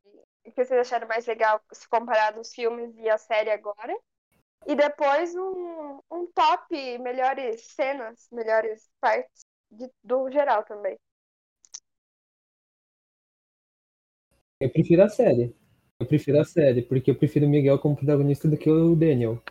O 0.47 0.53
que 0.53 0.65
vocês 0.65 0.81
acharam 0.81 1.09
mais 1.09 1.27
legal 1.27 1.61
se 1.73 1.89
comparado 1.89 2.41
os 2.41 2.53
filmes 2.53 2.95
e 2.99 3.09
a 3.09 3.17
série 3.17 3.51
agora? 3.51 3.97
E 4.67 4.75
depois 4.75 5.35
um, 5.35 6.01
um 6.11 6.27
top, 6.35 6.99
melhores 6.99 7.63
cenas, 7.75 8.29
melhores 8.31 8.89
partes 9.01 9.47
de- 9.71 9.91
do 10.03 10.31
geral 10.31 10.65
também. 10.65 10.99
Eu 14.61 14.71
prefiro 14.71 15.03
a 15.03 15.09
série. 15.09 15.55
Eu 16.01 16.07
prefiro 16.07 16.41
a 16.41 16.45
série, 16.45 16.83
porque 16.83 17.11
eu 17.11 17.15
prefiro 17.15 17.47
o 17.47 17.49
Miguel 17.49 17.79
como 17.79 17.97
protagonista 17.97 18.49
do 18.49 18.57
que 18.57 18.71
o 18.71 18.97
Daniel. 18.97 19.43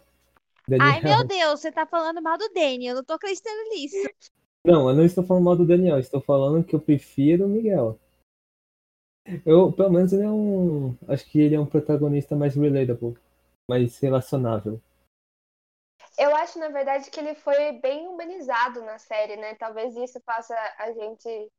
Ai, 0.79 1.01
Daniel. 1.01 1.17
meu 1.17 1.27
Deus, 1.27 1.59
você 1.59 1.71
tá 1.71 1.85
falando 1.85 2.21
mal 2.21 2.37
do 2.37 2.49
Danny, 2.49 2.87
eu 2.87 2.95
não 2.95 3.03
tô 3.03 3.13
acreditando 3.13 3.69
nisso. 3.69 3.97
Não, 4.65 4.89
eu 4.89 4.95
não 4.95 5.03
estou 5.03 5.25
falando 5.25 5.43
mal 5.43 5.55
do 5.57 5.67
Daniel, 5.67 5.99
estou 5.99 6.21
falando 6.21 6.63
que 6.63 6.73
eu 6.73 6.79
prefiro 6.79 7.45
o 7.45 7.49
Miguel. 7.49 7.99
Eu, 9.45 9.71
pelo 9.71 9.91
menos, 9.91 10.11
ele 10.13 10.23
é 10.23 10.29
um. 10.29 10.97
Acho 11.07 11.25
que 11.29 11.39
ele 11.39 11.55
é 11.55 11.59
um 11.59 11.65
protagonista 11.65 12.35
mais 12.35 12.55
relatable, 12.55 13.17
mais 13.69 13.97
relacionável. 13.99 14.81
Eu 16.17 16.35
acho, 16.35 16.59
na 16.59 16.69
verdade, 16.69 17.09
que 17.09 17.19
ele 17.19 17.33
foi 17.35 17.73
bem 17.73 18.07
humanizado 18.07 18.81
na 18.83 18.99
série, 18.99 19.35
né? 19.37 19.55
Talvez 19.55 19.95
isso 19.95 20.21
faça 20.25 20.55
a 20.77 20.91
gente 20.91 21.51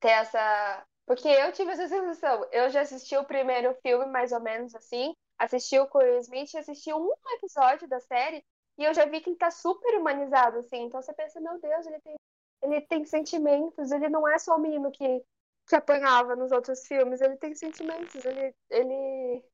ter 0.00 0.08
essa. 0.08 0.86
Porque 1.06 1.28
eu 1.28 1.52
tive 1.52 1.70
essa 1.70 1.88
sensação. 1.88 2.44
Eu 2.50 2.68
já 2.70 2.80
assisti 2.80 3.16
o 3.16 3.24
primeiro 3.24 3.74
filme, 3.82 4.06
mais 4.06 4.32
ou 4.32 4.40
menos 4.40 4.74
assim. 4.74 5.14
Assisti 5.38 5.78
o 5.78 5.88
Will 5.94 6.18
Smith, 6.20 6.54
assisti 6.56 6.92
um 6.92 7.10
episódio 7.36 7.88
da 7.88 8.00
série 8.00 8.44
e 8.78 8.84
eu 8.84 8.94
já 8.94 9.04
vi 9.06 9.20
que 9.20 9.30
ele 9.30 9.36
tá 9.36 9.50
super 9.50 9.98
humanizado, 9.98 10.58
assim. 10.58 10.84
Então 10.84 11.00
você 11.02 11.12
pensa, 11.14 11.40
meu 11.40 11.60
Deus, 11.60 11.86
ele 11.86 12.00
tem, 12.00 12.16
ele 12.62 12.80
tem 12.82 13.04
sentimentos, 13.04 13.90
ele 13.92 14.08
não 14.08 14.26
é 14.28 14.38
só 14.38 14.56
o 14.56 14.60
menino 14.60 14.90
que, 14.90 15.22
que 15.68 15.76
apanhava 15.76 16.36
nos 16.36 16.52
outros 16.52 16.86
filmes, 16.86 17.20
ele 17.20 17.36
tem 17.36 17.54
sentimentos, 17.54 18.24
ele, 18.24 18.54
ele, 18.70 19.44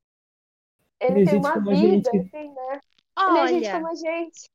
ele 1.00 1.18
Ele 1.18 1.22
é 1.22 1.24
tem 1.24 1.36
gente 1.36 1.36
uma 1.36 1.58
vida, 1.60 2.10
gente. 2.10 2.10
assim, 2.10 2.48
né? 2.52 2.80
Ele 3.26 3.38
é 3.38 3.46
gente 3.46 3.64
Olha, 3.64 3.70
como 3.70 3.86
a 3.88 3.94
gente. 3.94 4.48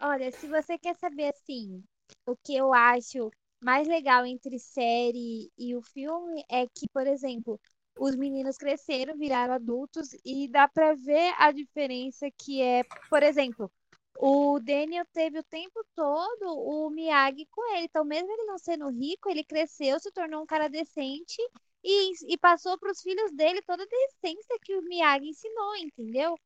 olha, 0.00 0.30
se 0.32 0.46
você 0.48 0.78
quer 0.78 0.94
saber 0.96 1.28
assim, 1.34 1.82
o 2.26 2.36
que 2.36 2.54
eu 2.56 2.72
acho 2.74 3.30
mais 3.62 3.86
legal 3.88 4.26
entre 4.26 4.58
série 4.58 5.50
e 5.56 5.74
o 5.76 5.82
filme 5.82 6.44
é 6.50 6.66
que, 6.66 6.88
por 6.92 7.06
exemplo, 7.06 7.60
os 8.02 8.16
meninos 8.16 8.56
cresceram, 8.56 9.16
viraram 9.16 9.54
adultos 9.54 10.08
e 10.24 10.48
dá 10.48 10.66
pra 10.66 10.92
ver 10.94 11.32
a 11.38 11.52
diferença 11.52 12.28
que 12.36 12.60
é, 12.60 12.82
por 13.08 13.22
exemplo, 13.22 13.70
o 14.18 14.58
Daniel 14.58 15.04
teve 15.12 15.38
o 15.38 15.44
tempo 15.44 15.84
todo 15.94 16.46
o 16.46 16.90
Miyagi 16.90 17.46
com 17.50 17.76
ele. 17.76 17.84
Então, 17.84 18.04
mesmo 18.04 18.30
ele 18.32 18.44
não 18.44 18.58
sendo 18.58 18.88
rico, 18.88 19.30
ele 19.30 19.44
cresceu, 19.44 20.00
se 20.00 20.10
tornou 20.10 20.42
um 20.42 20.46
cara 20.46 20.68
decente 20.68 21.40
e, 21.84 22.12
e 22.32 22.36
passou 22.38 22.76
para 22.76 22.90
os 22.90 23.00
filhos 23.00 23.30
dele 23.32 23.62
toda 23.62 23.84
a 23.84 23.86
decência 23.86 24.58
que 24.64 24.76
o 24.76 24.82
Miyagi 24.82 25.28
ensinou, 25.28 25.76
entendeu? 25.76 26.36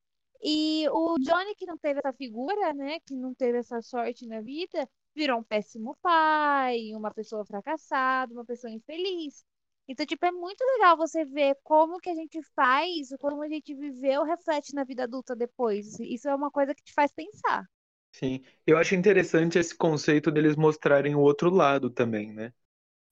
E 0.42 0.86
o 0.90 1.16
Johnny, 1.18 1.54
que 1.54 1.64
não 1.64 1.78
teve 1.78 2.00
essa 2.00 2.12
figura, 2.12 2.74
né, 2.74 3.00
que 3.00 3.14
não 3.14 3.34
teve 3.34 3.58
essa 3.58 3.80
sorte 3.80 4.26
na 4.26 4.42
vida, 4.42 4.86
virou 5.14 5.38
um 5.38 5.42
péssimo 5.42 5.96
pai, 6.02 6.92
uma 6.94 7.10
pessoa 7.10 7.46
fracassada, 7.46 8.34
uma 8.34 8.44
pessoa 8.44 8.70
infeliz. 8.70 9.42
Então, 9.88 10.04
tipo, 10.06 10.24
é 10.26 10.32
muito 10.32 10.62
legal 10.64 10.96
você 10.96 11.24
ver 11.24 11.56
como 11.64 11.98
que 12.00 12.10
a 12.10 12.14
gente 12.14 12.42
faz, 12.54 13.08
como 13.20 13.42
a 13.42 13.48
gente 13.48 13.74
viveu, 13.74 14.24
reflete 14.24 14.74
na 14.74 14.84
vida 14.84 15.04
adulta 15.04 15.34
depois. 15.36 15.98
Isso 16.00 16.28
é 16.28 16.34
uma 16.34 16.50
coisa 16.50 16.74
que 16.74 16.82
te 16.84 16.92
faz 16.92 17.12
pensar. 17.12 17.64
Sim, 18.12 18.42
eu 18.66 18.78
acho 18.78 18.94
interessante 18.94 19.58
esse 19.58 19.74
conceito 19.76 20.30
deles 20.30 20.56
mostrarem 20.56 21.14
o 21.14 21.20
outro 21.20 21.50
lado 21.50 21.90
também, 21.90 22.32
né? 22.32 22.52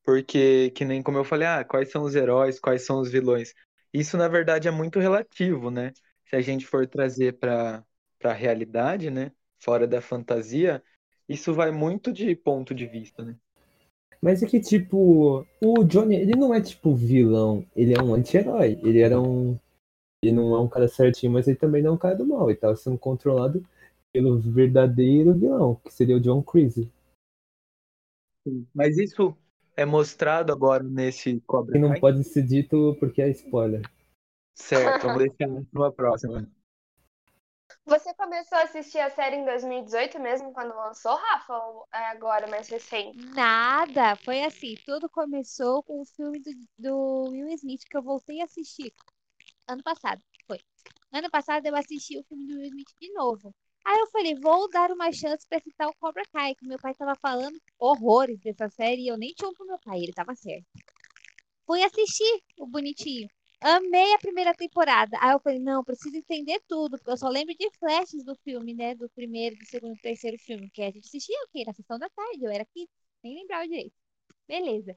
Porque, 0.04 0.70
que 0.72 0.84
nem 0.84 1.02
como 1.02 1.18
eu 1.18 1.24
falei, 1.24 1.48
ah, 1.48 1.64
quais 1.64 1.90
são 1.90 2.02
os 2.04 2.14
heróis, 2.16 2.60
quais 2.60 2.84
são 2.86 3.00
os 3.00 3.10
vilões? 3.10 3.54
Isso, 3.92 4.16
na 4.16 4.28
verdade, 4.28 4.68
é 4.68 4.72
muito 4.72 5.00
relativo, 5.00 5.70
né? 5.70 5.92
Se 6.26 6.36
a 6.36 6.40
gente 6.42 6.66
for 6.66 6.86
trazer 6.88 7.38
para 7.38 7.84
a 8.24 8.32
realidade, 8.34 9.10
né? 9.10 9.32
Fora 9.60 9.86
da 9.86 10.00
fantasia, 10.02 10.82
isso 11.28 11.54
vai 11.54 11.70
muito 11.72 12.12
de 12.12 12.34
ponto 12.36 12.74
de 12.74 12.86
vista, 12.86 13.24
né? 13.24 13.36
Mas 14.24 14.42
é 14.42 14.46
que, 14.46 14.58
tipo, 14.58 15.46
o 15.62 15.84
Johnny, 15.84 16.16
ele 16.16 16.34
não 16.34 16.54
é 16.54 16.58
tipo 16.58 16.94
vilão, 16.94 17.62
ele 17.76 17.92
é 17.92 18.02
um 18.02 18.14
anti-herói. 18.14 18.80
Ele 18.82 19.02
era 19.02 19.20
um. 19.20 19.58
Ele 20.24 20.32
não 20.32 20.54
é 20.54 20.60
um 20.60 20.66
cara 20.66 20.88
certinho, 20.88 21.30
mas 21.30 21.46
ele 21.46 21.58
também 21.58 21.82
não 21.82 21.90
é 21.90 21.92
um 21.92 21.98
cara 21.98 22.16
do 22.16 22.24
mal. 22.24 22.48
Ele 22.48 22.58
tava 22.58 22.74
sendo 22.74 22.96
controlado 22.96 23.62
pelo 24.14 24.38
verdadeiro 24.38 25.34
vilão, 25.34 25.74
que 25.74 25.92
seria 25.92 26.16
o 26.16 26.20
John 26.20 26.42
Creasy. 26.42 26.90
Mas 28.74 28.96
isso 28.96 29.36
é 29.76 29.84
mostrado 29.84 30.50
agora 30.50 30.82
nesse 30.82 31.38
Cobra 31.40 31.74
Que 31.74 31.78
não 31.78 31.90
Kai? 31.90 32.00
pode 32.00 32.24
ser 32.24 32.46
dito 32.46 32.96
porque 32.98 33.20
é 33.20 33.28
spoiler. 33.28 33.82
Certo, 34.54 35.02
vamos 35.02 35.18
deixar 35.18 35.64
para 35.70 35.80
uma 35.82 35.92
próxima. 35.92 36.50
Você 37.86 38.14
começou 38.14 38.56
a 38.56 38.62
assistir 38.62 38.98
a 38.98 39.10
série 39.10 39.36
em 39.36 39.44
2018 39.44 40.18
mesmo, 40.18 40.52
quando 40.52 40.74
lançou, 40.74 41.14
Rafa? 41.16 41.54
Ou 41.54 41.86
é 41.92 42.06
agora, 42.06 42.46
mais 42.46 42.68
recente? 42.68 43.18
Nada, 43.34 44.16
foi 44.16 44.42
assim, 44.42 44.74
tudo 44.86 45.08
começou 45.10 45.82
com 45.82 46.00
o 46.00 46.06
filme 46.06 46.40
do, 46.40 46.50
do 46.78 47.30
Will 47.30 47.48
Smith 47.50 47.82
que 47.88 47.96
eu 47.96 48.02
voltei 48.02 48.40
a 48.40 48.44
assistir 48.44 48.92
ano 49.68 49.82
passado, 49.82 50.22
foi. 50.46 50.58
Ano 51.12 51.30
passado 51.30 51.66
eu 51.66 51.76
assisti 51.76 52.18
o 52.18 52.24
filme 52.24 52.46
do 52.46 52.54
Will 52.54 52.68
Smith 52.68 52.88
de 53.00 53.12
novo. 53.12 53.54
Aí 53.84 53.98
eu 53.98 54.06
falei, 54.06 54.34
vou 54.34 54.68
dar 54.70 54.90
uma 54.90 55.12
chance 55.12 55.46
pra 55.46 55.60
citar 55.60 55.88
o 55.88 55.94
Cobra 56.00 56.22
Kai, 56.32 56.54
que 56.54 56.66
meu 56.66 56.78
pai 56.78 56.94
tava 56.94 57.14
falando 57.16 57.60
horrores 57.78 58.40
dessa 58.40 58.68
série 58.70 59.02
e 59.02 59.08
eu 59.08 59.18
nem 59.18 59.32
tinha 59.34 59.48
um 59.48 59.52
pro 59.52 59.66
meu 59.66 59.78
pai, 59.84 59.98
ele 59.98 60.12
tava 60.12 60.34
certo. 60.34 60.64
Fui 61.66 61.82
assistir 61.82 62.42
o 62.58 62.66
bonitinho. 62.66 63.28
Amei 63.66 64.12
a 64.12 64.18
primeira 64.18 64.52
temporada. 64.54 65.16
Aí 65.22 65.32
eu 65.32 65.40
falei, 65.40 65.58
não, 65.58 65.82
preciso 65.82 66.14
entender 66.16 66.60
tudo, 66.68 66.98
porque 66.98 67.10
eu 67.10 67.16
só 67.16 67.28
lembro 67.30 67.54
de 67.58 67.70
flashes 67.78 68.22
do 68.22 68.36
filme, 68.44 68.74
né? 68.74 68.94
Do 68.94 69.08
primeiro, 69.08 69.56
do 69.56 69.64
segundo, 69.64 69.94
do 69.94 70.00
terceiro 70.02 70.38
filme, 70.38 70.68
que 70.70 70.82
a 70.82 70.90
gente 70.90 71.06
assistia 71.06 71.34
o 71.44 71.48
quê? 71.50 71.64
Na 71.66 71.72
sessão 71.72 71.98
da 71.98 72.10
tarde, 72.10 72.44
eu 72.44 72.50
era 72.50 72.62
aqui, 72.62 72.86
nem 73.22 73.34
lembrava 73.36 73.66
direito. 73.66 73.94
Beleza. 74.46 74.94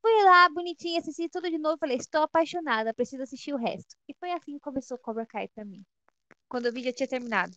Fui 0.00 0.24
lá, 0.24 0.48
bonitinha, 0.48 1.00
assisti 1.00 1.28
tudo 1.28 1.50
de 1.50 1.58
novo, 1.58 1.76
falei, 1.78 1.98
estou 1.98 2.22
apaixonada, 2.22 2.94
preciso 2.94 3.24
assistir 3.24 3.52
o 3.52 3.58
resto. 3.58 3.94
E 4.08 4.14
foi 4.18 4.32
assim 4.32 4.54
que 4.54 4.60
começou 4.60 4.96
Cobra 4.98 5.26
Kai 5.26 5.48
pra 5.48 5.64
mim. 5.66 5.84
Quando 6.48 6.66
eu 6.66 6.72
vi, 6.72 6.84
já 6.84 6.92
tinha 6.94 7.08
terminado. 7.08 7.54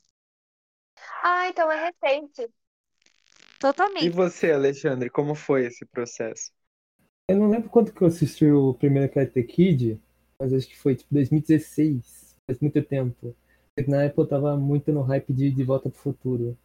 Ah, 1.23 1.47
então 1.47 1.71
é 1.71 1.85
recente. 1.85 2.51
E 4.01 4.09
Totalmente. 4.09 4.09
você, 4.09 4.51
Alexandre, 4.51 5.09
como 5.09 5.33
foi 5.33 5.65
esse 5.67 5.85
processo? 5.85 6.51
Eu 7.29 7.37
não 7.37 7.49
lembro 7.49 7.69
quando 7.69 7.93
que 7.93 8.01
eu 8.01 8.07
assisti 8.07 8.45
o 8.51 8.73
primeiro 8.73 9.13
Karate 9.13 9.43
Kid, 9.43 10.01
mas 10.41 10.53
acho 10.53 10.67
que 10.67 10.77
foi 10.77 10.95
tipo 10.95 11.13
2016, 11.13 12.35
faz 12.47 12.59
muito 12.59 12.81
tempo. 12.81 13.35
Na 13.87 14.03
época 14.03 14.23
eu 14.23 14.27
tava 14.27 14.57
muito 14.57 14.91
no 14.91 15.03
hype 15.03 15.31
de 15.31 15.51
De 15.51 15.63
Volta 15.63 15.87
pro 15.87 15.99
Futuro. 15.99 16.57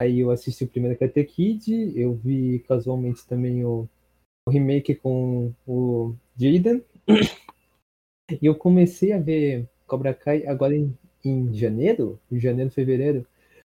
Aí 0.00 0.20
eu 0.20 0.30
assisti 0.30 0.64
o 0.64 0.68
primeiro 0.68 0.98
Karate 0.98 1.22
Kid, 1.24 1.92
eu 1.94 2.14
vi 2.14 2.60
casualmente 2.60 3.26
também 3.26 3.62
o, 3.62 3.86
o 4.48 4.50
remake 4.50 4.94
com 4.94 5.52
o 5.66 6.14
Jaden, 6.34 6.82
E 8.40 8.46
eu 8.46 8.54
comecei 8.54 9.12
a 9.12 9.20
ver 9.20 9.68
Cobra 9.86 10.14
Kai 10.14 10.46
agora 10.46 10.74
em, 10.74 10.96
em 11.22 11.52
janeiro, 11.52 12.18
em 12.32 12.40
janeiro, 12.40 12.70
fevereiro, 12.70 13.26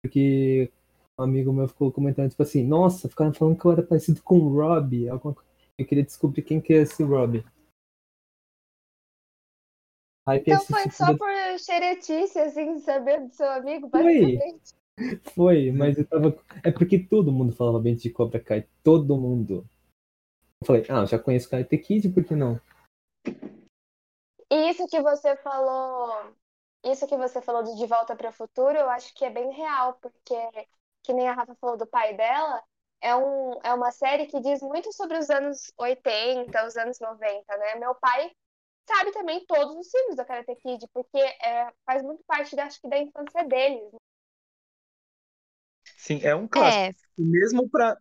porque 0.00 0.70
um 1.18 1.24
amigo 1.24 1.52
meu 1.52 1.66
ficou 1.66 1.90
comentando, 1.90 2.30
tipo 2.30 2.44
assim, 2.44 2.64
nossa, 2.64 3.08
ficaram 3.08 3.34
falando 3.34 3.58
que 3.58 3.64
eu 3.64 3.72
era 3.72 3.82
parecido 3.82 4.22
com 4.22 4.38
o 4.38 4.54
Rob. 4.54 5.06
Eu 5.76 5.84
queria 5.84 6.04
descobrir 6.04 6.42
quem 6.42 6.60
que 6.60 6.72
é 6.72 6.82
esse 6.82 7.02
Rob. 7.02 7.44
Hype 10.26 10.50
Então 10.50 10.64
foi 10.64 10.90
só 10.90 11.06
tudo- 11.06 11.18
por 11.18 11.58
xeretice, 11.58 12.38
assim, 12.38 12.78
saber 12.80 13.20
do 13.20 13.32
seu 13.32 13.48
amigo, 13.50 13.88
Foi. 13.88 14.02
basicamente. 14.02 14.74
Foi, 15.34 15.70
mas 15.72 15.98
eu 15.98 16.06
tava. 16.06 16.36
É 16.64 16.70
porque 16.70 16.98
todo 16.98 17.30
mundo 17.30 17.54
falava 17.54 17.78
bem 17.78 17.94
de 17.94 18.10
Cobra 18.10 18.40
Kai. 18.40 18.66
Todo 18.82 19.16
mundo. 19.16 19.66
Eu 20.62 20.66
falei, 20.66 20.84
ah, 20.88 21.04
já 21.04 21.18
conheço 21.18 21.50
Karate 21.50 21.76
Kid, 21.76 22.08
por 22.08 22.24
que 22.24 22.34
não? 22.34 22.58
E 24.50 24.70
isso 24.70 24.86
que 24.86 25.00
você 25.02 25.36
falou, 25.36 26.32
isso 26.84 27.06
que 27.06 27.16
você 27.16 27.42
falou 27.42 27.62
do 27.62 27.76
De 27.76 27.86
Volta 27.86 28.16
para 28.16 28.30
o 28.30 28.32
Futuro, 28.32 28.76
eu 28.78 28.88
acho 28.88 29.14
que 29.14 29.24
é 29.24 29.30
bem 29.30 29.52
real, 29.52 29.98
porque, 30.00 30.34
que 31.02 31.12
nem 31.12 31.28
a 31.28 31.34
Rafa 31.34 31.54
falou 31.56 31.76
do 31.76 31.86
pai 31.86 32.16
dela, 32.16 32.62
é, 33.02 33.14
um, 33.14 33.58
é 33.62 33.74
uma 33.74 33.90
série 33.90 34.26
que 34.26 34.40
diz 34.40 34.62
muito 34.62 34.92
sobre 34.94 35.18
os 35.18 35.28
anos 35.28 35.72
80, 35.76 36.66
os 36.66 36.76
anos 36.76 36.98
90, 37.00 37.56
né? 37.58 37.74
Meu 37.74 37.94
pai 37.96 38.30
sabe 38.86 39.12
também 39.12 39.44
todos 39.46 39.76
os 39.76 39.90
filmes 39.90 40.16
do 40.16 40.24
Karate 40.24 40.54
Kid, 40.56 40.86
porque 40.92 41.18
é, 41.18 41.72
faz 41.84 42.02
muito 42.02 42.22
parte, 42.26 42.54
da, 42.54 42.64
acho 42.64 42.80
que, 42.80 42.88
da 42.88 42.98
infância 42.98 43.44
deles. 43.44 43.92
né? 43.92 43.98
Sim, 45.96 46.20
é 46.22 46.34
um 46.34 46.46
clássico. 46.46 46.94
É, 47.18 47.22
mesmo 47.22 47.68
para 47.68 47.98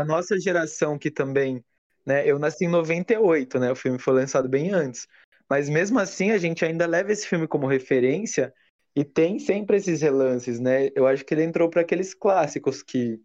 a 0.00 0.04
nossa 0.04 0.38
geração 0.38 0.98
que 0.98 1.10
também, 1.10 1.64
né? 2.04 2.26
Eu 2.26 2.38
nasci 2.38 2.64
em 2.64 2.68
98, 2.68 3.58
né? 3.58 3.70
O 3.72 3.76
filme 3.76 3.98
foi 3.98 4.14
lançado 4.14 4.48
bem 4.48 4.72
antes. 4.72 5.06
Mas 5.48 5.68
mesmo 5.68 5.98
assim, 5.98 6.30
a 6.30 6.38
gente 6.38 6.64
ainda 6.64 6.86
leva 6.86 7.12
esse 7.12 7.26
filme 7.26 7.48
como 7.48 7.66
referência 7.66 8.52
e 8.94 9.04
tem 9.04 9.38
sempre 9.38 9.76
esses 9.78 10.02
relances, 10.02 10.60
né? 10.60 10.90
Eu 10.94 11.06
acho 11.06 11.24
que 11.24 11.32
ele 11.32 11.44
entrou 11.44 11.70
para 11.70 11.80
aqueles 11.82 12.12
clássicos 12.14 12.82
que 12.82 13.20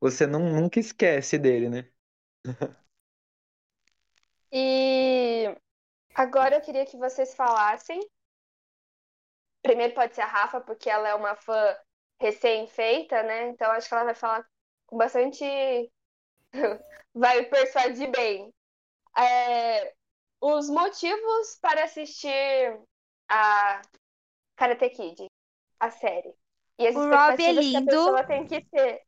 você 0.00 0.26
não, 0.26 0.52
nunca 0.52 0.78
esquece 0.78 1.38
dele, 1.38 1.68
né? 1.68 1.88
E 4.56 5.52
agora 6.14 6.56
eu 6.56 6.60
queria 6.62 6.86
que 6.86 6.96
vocês 6.96 7.34
falassem. 7.34 8.00
Primeiro 9.62 9.94
pode 9.94 10.14
ser 10.14 10.20
a 10.22 10.26
Rafa, 10.26 10.60
porque 10.60 10.88
ela 10.90 11.08
é 11.08 11.14
uma 11.14 11.34
fã 11.36 11.76
recém-feita, 12.20 13.22
né? 13.22 13.48
Então 13.48 13.70
acho 13.72 13.88
que 13.88 13.94
ela 13.94 14.04
vai 14.04 14.14
falar 14.14 14.46
com 14.86 14.96
bastante. 14.96 15.44
vai 17.14 17.44
persuadir 17.46 18.10
bem. 18.10 18.52
É, 19.16 19.94
Os 20.40 20.68
motivos 20.70 21.58
para 21.60 21.84
assistir 21.84 22.80
a 23.28 23.82
Karate 24.56 24.90
Kid, 24.90 25.26
a 25.80 25.90
série. 25.90 26.34
E 26.78 26.86
as 26.88 26.96
O 26.96 27.00
Rob 27.10 27.42
é 27.42 27.52
expectativas 27.52 27.68
que 27.68 27.76
a 27.76 27.80
lindo. 27.80 27.96
pessoa 27.96 28.24
tem 28.26 28.46
que 28.46 28.62
ter. 28.66 29.02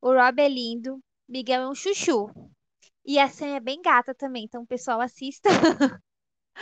o 0.00 0.12
Rob 0.12 0.40
é 0.42 0.48
lindo, 0.48 0.98
Miguel 1.28 1.62
é 1.62 1.68
um 1.68 1.74
chuchu. 1.74 2.28
E 3.04 3.18
a 3.18 3.28
Sam 3.28 3.56
é 3.56 3.60
bem 3.60 3.82
gata 3.82 4.14
também, 4.14 4.44
então 4.44 4.66
pessoal 4.66 5.00
assista. 5.00 5.50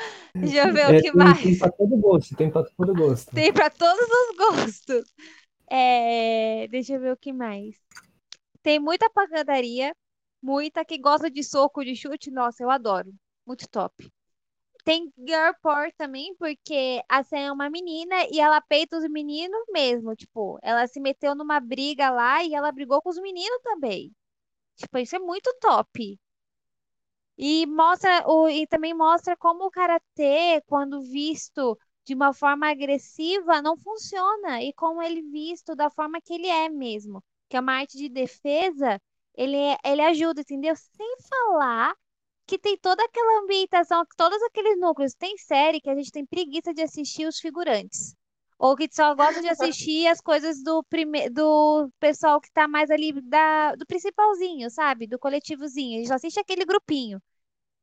Deixa 0.40 0.68
eu 0.68 0.72
ver 0.72 0.90
o 0.90 0.94
É, 0.94 1.02
que 1.02 1.12
tem, 1.12 1.12
mais. 1.12 1.40
tem 1.40 1.58
pra 1.58 1.70
todo 1.70 1.96
gosto, 1.96 2.34
tem 2.36 2.50
pra 2.50 2.62
todo 2.64 2.94
gosto. 2.94 3.32
Tem 3.32 3.52
pra 3.52 3.70
todos 3.70 4.06
os 4.08 4.36
gostos. 4.36 5.12
É, 5.70 6.68
deixa 6.68 6.94
eu 6.94 7.00
ver 7.00 7.12
o 7.12 7.16
que 7.16 7.32
mais. 7.32 7.76
Tem 8.62 8.78
muita 8.80 9.10
pancadaria, 9.10 9.94
muita 10.42 10.84
que 10.84 10.98
gosta 10.98 11.30
de 11.30 11.44
soco, 11.44 11.84
de 11.84 11.96
chute. 11.96 12.30
Nossa, 12.30 12.62
eu 12.62 12.70
adoro. 12.70 13.12
Muito 13.46 13.68
top. 13.70 14.10
Tem 14.84 15.12
girl 15.18 15.52
power 15.62 15.92
também, 15.96 16.34
porque 16.36 17.02
a 17.08 17.22
Sam 17.24 17.38
é 17.38 17.52
uma 17.52 17.70
menina 17.70 18.16
e 18.32 18.40
ela 18.40 18.60
peita 18.62 18.98
os 18.98 19.08
meninos 19.10 19.60
mesmo. 19.70 20.14
Tipo, 20.16 20.58
ela 20.62 20.86
se 20.88 21.00
meteu 21.00 21.34
numa 21.34 21.60
briga 21.60 22.10
lá 22.10 22.44
e 22.44 22.54
ela 22.54 22.72
brigou 22.72 23.02
com 23.02 23.10
os 23.10 23.18
meninos 23.20 23.60
também. 23.62 24.12
Tipo, 24.76 24.98
isso 24.98 25.16
é 25.16 25.18
muito 25.20 25.52
top. 25.60 26.18
E 27.38 27.66
mostra 27.66 28.24
o, 28.28 28.48
e 28.48 28.66
também 28.66 28.94
mostra 28.94 29.36
como 29.36 29.64
o 29.66 29.70
karatê, 29.70 30.62
quando 30.66 31.00
visto 31.02 31.78
de 32.04 32.14
uma 32.14 32.32
forma 32.32 32.68
agressiva, 32.70 33.60
não 33.62 33.76
funciona. 33.76 34.62
E 34.62 34.72
como 34.74 35.02
ele 35.02 35.22
visto 35.22 35.74
da 35.74 35.90
forma 35.90 36.20
que 36.20 36.34
ele 36.34 36.46
é 36.48 36.68
mesmo, 36.68 37.22
que 37.48 37.56
é 37.56 37.60
uma 37.60 37.74
arte 37.74 37.96
de 37.98 38.08
defesa, 38.08 39.00
ele, 39.34 39.56
é- 39.56 39.78
ele 39.84 40.02
ajuda, 40.02 40.40
entendeu? 40.42 40.74
Sem 40.76 41.16
falar 41.28 41.94
que 42.46 42.58
tem 42.58 42.76
toda 42.78 43.04
aquela 43.04 43.40
ambientação, 43.42 44.04
todos 44.16 44.40
aqueles 44.44 44.78
núcleos. 44.78 45.14
Tem 45.14 45.36
série 45.38 45.80
que 45.80 45.90
a 45.90 45.94
gente 45.96 46.10
tem 46.12 46.24
preguiça 46.26 46.72
de 46.74 46.82
assistir 46.82 47.26
os 47.26 47.38
figurantes. 47.40 48.14
Ou 48.58 48.76
que 48.76 48.88
só 48.90 49.14
gosta 49.14 49.40
de 49.40 49.48
assistir 49.50 50.06
as 50.08 50.20
coisas 50.20 50.62
do, 50.62 50.82
prime... 50.84 51.28
do 51.30 51.90
pessoal 52.00 52.40
que 52.40 52.50
tá 52.52 52.66
mais 52.68 52.90
ali 52.90 53.12
da... 53.22 53.74
do 53.74 53.86
principalzinho, 53.86 54.70
sabe? 54.70 55.06
Do 55.06 55.18
coletivozinho. 55.18 55.98
Eles 55.98 56.08
só 56.08 56.14
assiste 56.14 56.40
aquele 56.40 56.64
grupinho. 56.64 57.20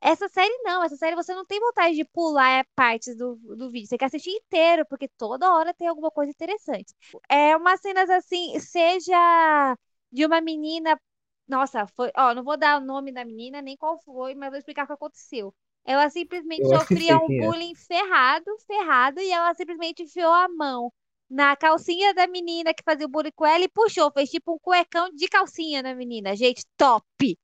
Essa 0.01 0.27
série 0.27 0.53
não, 0.63 0.83
essa 0.83 0.97
série 0.97 1.15
você 1.15 1.33
não 1.33 1.45
tem 1.45 1.59
vontade 1.61 1.95
de 1.95 2.03
pular 2.05 2.65
partes 2.75 3.15
do, 3.17 3.35
do 3.37 3.69
vídeo. 3.71 3.87
Você 3.87 3.97
quer 3.97 4.05
assistir 4.05 4.31
inteiro, 4.31 4.85
porque 4.85 5.07
toda 5.17 5.53
hora 5.53 5.73
tem 5.73 5.87
alguma 5.87 6.11
coisa 6.11 6.31
interessante. 6.31 6.93
É 7.29 7.55
umas 7.55 7.79
cenas 7.81 8.09
assim, 8.09 8.59
seja 8.59 9.77
de 10.11 10.25
uma 10.25 10.41
menina. 10.41 10.99
Nossa, 11.47 11.87
foi. 11.87 12.11
Ó, 12.17 12.33
não 12.35 12.43
vou 12.43 12.57
dar 12.57 12.81
o 12.81 12.85
nome 12.85 13.11
da 13.13 13.23
menina, 13.25 13.61
nem 13.61 13.77
qual 13.77 13.97
foi, 13.99 14.35
mas 14.35 14.49
vou 14.49 14.57
explicar 14.59 14.83
o 14.83 14.87
que 14.87 14.93
aconteceu. 14.93 15.53
Ela 15.85 16.09
simplesmente 16.09 16.61
Eu 16.61 16.79
sofria 16.79 17.17
um 17.17 17.31
é. 17.31 17.39
bullying 17.39 17.75
ferrado, 17.75 18.45
ferrado, 18.65 19.19
e 19.19 19.31
ela 19.31 19.53
simplesmente 19.53 20.03
enfiou 20.03 20.31
a 20.31 20.47
mão 20.47 20.91
na 21.29 21.55
calcinha 21.55 22.13
da 22.13 22.27
menina 22.27 22.73
que 22.73 22.83
fazia 22.83 23.05
o 23.05 23.09
bullying 23.09 23.31
com 23.35 23.45
ela 23.45 23.63
e 23.63 23.69
puxou, 23.69 24.11
fez 24.11 24.29
tipo 24.29 24.53
um 24.53 24.59
cuecão 24.59 25.09
de 25.11 25.27
calcinha 25.27 25.81
na 25.81 25.93
menina. 25.95 26.35
Gente, 26.35 26.65
top! 26.77 27.37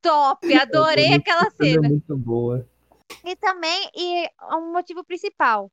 Top! 0.00 0.54
Adorei 0.54 1.06
Essa 1.06 1.16
aquela 1.16 1.50
cena 1.50 1.68
é 1.68 1.72
cena. 1.72 1.88
muito 1.88 2.16
boa. 2.16 2.68
E 3.24 3.36
também, 3.36 3.90
e 3.94 4.28
um 4.56 4.72
motivo 4.72 5.04
principal. 5.04 5.70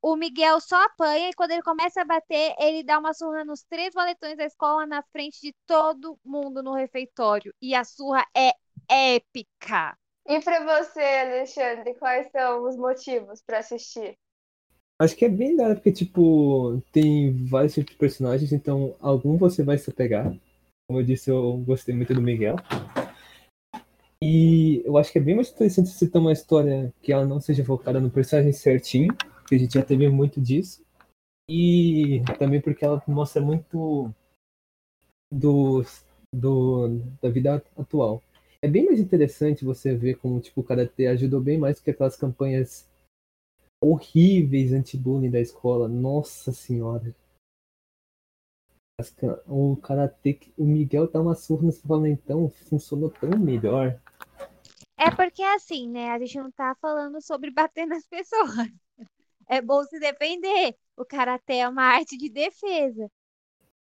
O 0.00 0.14
Miguel 0.14 0.60
só 0.60 0.80
apanha 0.84 1.30
e 1.30 1.34
quando 1.34 1.50
ele 1.50 1.62
começa 1.62 2.02
a 2.02 2.04
bater, 2.04 2.54
ele 2.58 2.84
dá 2.84 2.98
uma 2.98 3.12
surra 3.12 3.44
nos 3.44 3.64
três 3.64 3.92
valetões 3.92 4.36
da 4.36 4.44
escola 4.44 4.86
na 4.86 5.02
frente 5.02 5.40
de 5.40 5.52
todo 5.66 6.18
mundo 6.24 6.62
no 6.62 6.72
refeitório. 6.72 7.52
E 7.60 7.74
a 7.74 7.82
surra 7.84 8.24
é 8.36 8.52
épica. 8.88 9.98
E 10.28 10.40
pra 10.42 10.62
você, 10.62 11.00
Alexandre, 11.00 11.94
quais 11.94 12.30
são 12.30 12.68
os 12.68 12.76
motivos 12.76 13.40
pra 13.40 13.60
assistir? 13.60 14.14
Acho 15.00 15.16
que 15.16 15.24
é 15.24 15.28
bem 15.28 15.58
hora, 15.58 15.74
porque, 15.74 15.90
tipo, 15.90 16.82
tem 16.92 17.46
vários 17.46 17.72
tipos 17.72 17.92
de 17.92 17.98
personagens, 17.98 18.52
então 18.52 18.94
algum 19.00 19.38
você 19.38 19.62
vai 19.62 19.78
se 19.78 19.88
apegar. 19.88 20.30
Como 20.86 21.00
eu 21.00 21.02
disse, 21.02 21.30
eu 21.30 21.56
gostei 21.58 21.94
muito 21.94 22.12
do 22.12 22.20
Miguel. 22.20 22.56
E 24.22 24.82
eu 24.84 24.98
acho 24.98 25.10
que 25.10 25.18
é 25.18 25.20
bem 25.20 25.34
mais 25.34 25.50
interessante 25.50 25.88
você 25.88 26.06
ter 26.06 26.18
uma 26.18 26.32
história 26.32 26.92
que 27.00 27.10
ela 27.10 27.24
não 27.24 27.40
seja 27.40 27.64
focada 27.64 27.98
no 27.98 28.10
personagem 28.10 28.52
certinho, 28.52 29.16
que 29.48 29.54
a 29.54 29.58
gente 29.58 29.74
já 29.74 29.82
teve 29.82 30.08
muito 30.10 30.42
disso. 30.42 30.84
E 31.48 32.22
também 32.38 32.60
porque 32.60 32.84
ela 32.84 33.02
mostra 33.06 33.40
muito 33.40 34.12
do, 35.32 35.82
do, 36.34 36.98
da 37.22 37.30
vida 37.30 37.62
atual. 37.78 38.22
É 38.60 38.68
bem 38.68 38.86
mais 38.86 38.98
interessante 38.98 39.64
você 39.64 39.94
ver 39.94 40.16
como 40.16 40.40
tipo, 40.40 40.60
o 40.60 40.64
Karatê 40.64 41.06
ajudou 41.06 41.40
bem 41.40 41.56
mais 41.56 41.78
do 41.78 41.84
que 41.84 41.90
aquelas 41.90 42.16
campanhas 42.16 42.88
horríveis 43.80 44.72
anti-bullying 44.72 45.30
da 45.30 45.40
escola. 45.40 45.88
Nossa 45.88 46.52
senhora. 46.52 47.14
O 49.46 49.76
Karatê, 49.76 50.40
o 50.56 50.64
Miguel 50.64 51.08
dá 51.08 51.20
uma 51.20 51.36
surra 51.36 51.66
nesse 51.66 51.86
valentão, 51.86 52.50
funcionou 52.50 53.10
tão 53.10 53.38
melhor. 53.38 54.00
É 54.96 55.08
porque 55.14 55.42
assim, 55.42 55.88
né? 55.88 56.10
A 56.10 56.18
gente 56.18 56.36
não 56.38 56.50
tá 56.50 56.74
falando 56.80 57.22
sobre 57.22 57.52
bater 57.52 57.86
nas 57.86 58.06
pessoas. 58.06 58.50
É 59.50 59.62
bom 59.62 59.82
se 59.84 59.98
defender. 59.98 60.76
O 60.94 61.06
karatê 61.06 61.54
é 61.54 61.68
uma 61.68 61.84
arte 61.84 62.18
de 62.18 62.28
defesa. 62.28 63.10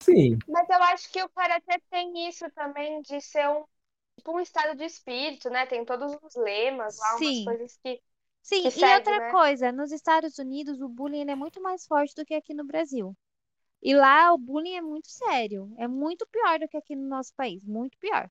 Sim, 0.01 0.39
Mas 0.47 0.69
eu 0.71 0.81
acho 0.85 1.11
que 1.11 1.21
o 1.21 1.29
karatê 1.31 1.81
tem 1.91 2.29
isso 2.29 2.49
também 2.53 3.03
de 3.03 3.21
ser 3.21 3.49
um, 3.49 3.65
tipo 4.19 4.33
um 4.33 4.41
estado 4.41 4.77
de 4.77 4.85
espírito, 4.85 5.49
né? 5.49 5.65
Tem 5.67 5.85
todos 5.85 6.17
os 6.23 6.35
lemas 6.35 6.99
lá, 6.99 7.13
umas 7.13 7.19
Sim. 7.19 7.45
coisas 7.45 7.79
que. 7.83 8.01
Sim, 8.43 8.63
Que 8.63 8.69
e 8.69 8.71
segue, 8.71 8.95
outra 8.95 9.19
né? 9.19 9.31
coisa, 9.31 9.73
nos 9.73 9.93
Estados 9.93 10.39
Unidos 10.39 10.81
o 10.81 10.89
bullying 10.89 11.31
é 11.31 11.35
muito 11.35 11.61
mais 11.61 11.87
forte 11.87 12.15
do 12.15 12.25
que 12.25 12.35
aqui 12.35 12.55
no 12.55 12.65
Brasil. 12.65 13.15
E 13.83 13.95
lá 13.95 14.33
o 14.33 14.39
bullying 14.39 14.75
é 14.77 14.81
muito 14.81 15.09
sério, 15.09 15.73
é 15.77 15.87
muito 15.87 16.27
pior 16.27 16.59
do 16.59 16.67
que 16.69 16.77
aqui 16.77 16.97
no 16.97 17.07
nosso 17.09 17.33
país, 17.35 17.65
muito 17.65 17.97
pior. 17.99 18.29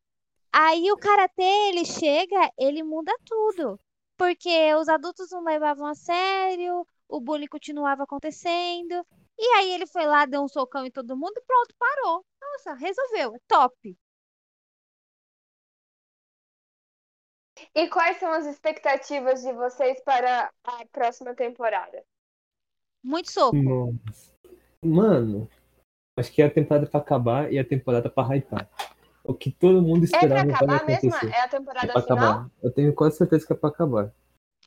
Aí 0.51 0.91
o 0.91 0.97
karatê, 0.97 1.43
ele 1.69 1.85
chega, 1.85 2.51
ele 2.57 2.83
muda 2.83 3.15
tudo, 3.25 3.79
porque 4.17 4.73
os 4.75 4.89
adultos 4.89 5.29
não 5.31 5.43
levavam 5.43 5.85
a 5.85 5.95
sério, 5.95 6.85
o 7.07 7.21
bullying 7.21 7.47
continuava 7.47 8.03
acontecendo, 8.03 9.05
e 9.37 9.45
aí 9.57 9.71
ele 9.71 9.85
foi 9.85 10.05
lá, 10.05 10.25
deu 10.25 10.41
um 10.41 10.47
socão 10.47 10.85
em 10.85 10.91
todo 10.91 11.15
mundo 11.15 11.37
e 11.37 11.41
pronto, 11.45 11.75
parou. 11.77 12.25
Nossa, 12.41 12.73
resolveu, 12.73 13.35
é 13.35 13.39
top. 13.47 13.97
E 17.75 17.87
quais 17.89 18.17
são 18.17 18.31
as 18.31 18.45
expectativas 18.45 19.41
de 19.41 19.51
vocês 19.53 19.99
para 20.03 20.49
a 20.63 20.85
próxima 20.91 21.33
temporada? 21.35 22.03
Muito 23.03 23.31
soco. 23.31 23.55
Nossa. 23.55 24.33
Mano, 24.83 25.49
acho 26.17 26.31
que 26.31 26.41
é 26.41 26.45
a 26.45 26.51
temporada 26.51 26.87
pra 26.87 26.99
acabar 26.99 27.51
e 27.51 27.57
a 27.59 27.65
temporada 27.65 28.09
pra 28.09 28.23
hypar. 28.35 28.69
O 29.23 29.33
que 29.33 29.51
todo 29.51 29.81
mundo 29.81 30.05
É 30.05 30.07
pra 30.09 30.17
esperava 30.19 30.51
acabar 30.51 30.85
mesmo? 30.85 31.13
É 31.15 31.41
a 31.41 31.45
É 31.45 31.47
temporada 31.47 31.93
pra 31.93 32.01
final? 32.01 32.17
acabar. 32.17 32.51
Eu 32.63 32.71
tenho 32.71 32.93
quase 32.93 33.17
certeza 33.17 33.45
que 33.45 33.53
é 33.53 33.55
pra 33.55 33.69
acabar. 33.69 34.13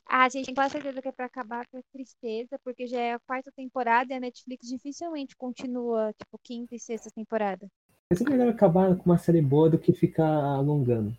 Ah, 0.07 0.29
gente, 0.29 0.46
tem 0.46 0.55
quase 0.55 0.72
certeza 0.72 1.00
que 1.00 1.09
é 1.09 1.12
pra 1.12 1.26
acabar 1.26 1.66
com 1.68 1.81
tristeza, 1.92 2.59
porque 2.64 2.87
já 2.87 3.00
é 3.00 3.12
a 3.14 3.18
quarta 3.20 3.50
temporada 3.53 4.12
e 4.12 4.16
a 4.16 4.20
Netflix 4.20 4.66
dificilmente 4.68 5.37
continua, 5.37 6.12
tipo, 6.18 6.37
quinta 6.42 6.74
e 6.74 6.81
sexta 6.81 7.11
temporada. 7.14 7.68
Mas 8.11 8.20
é 8.20 8.29
melhor 8.29 8.48
acabar 8.48 8.96
com 8.96 9.05
uma 9.05 9.18
série 9.18 9.40
boa 9.40 9.70
do 9.70 9.79
que 9.79 9.92
ficar 9.92 10.26
alongando. 10.26 11.16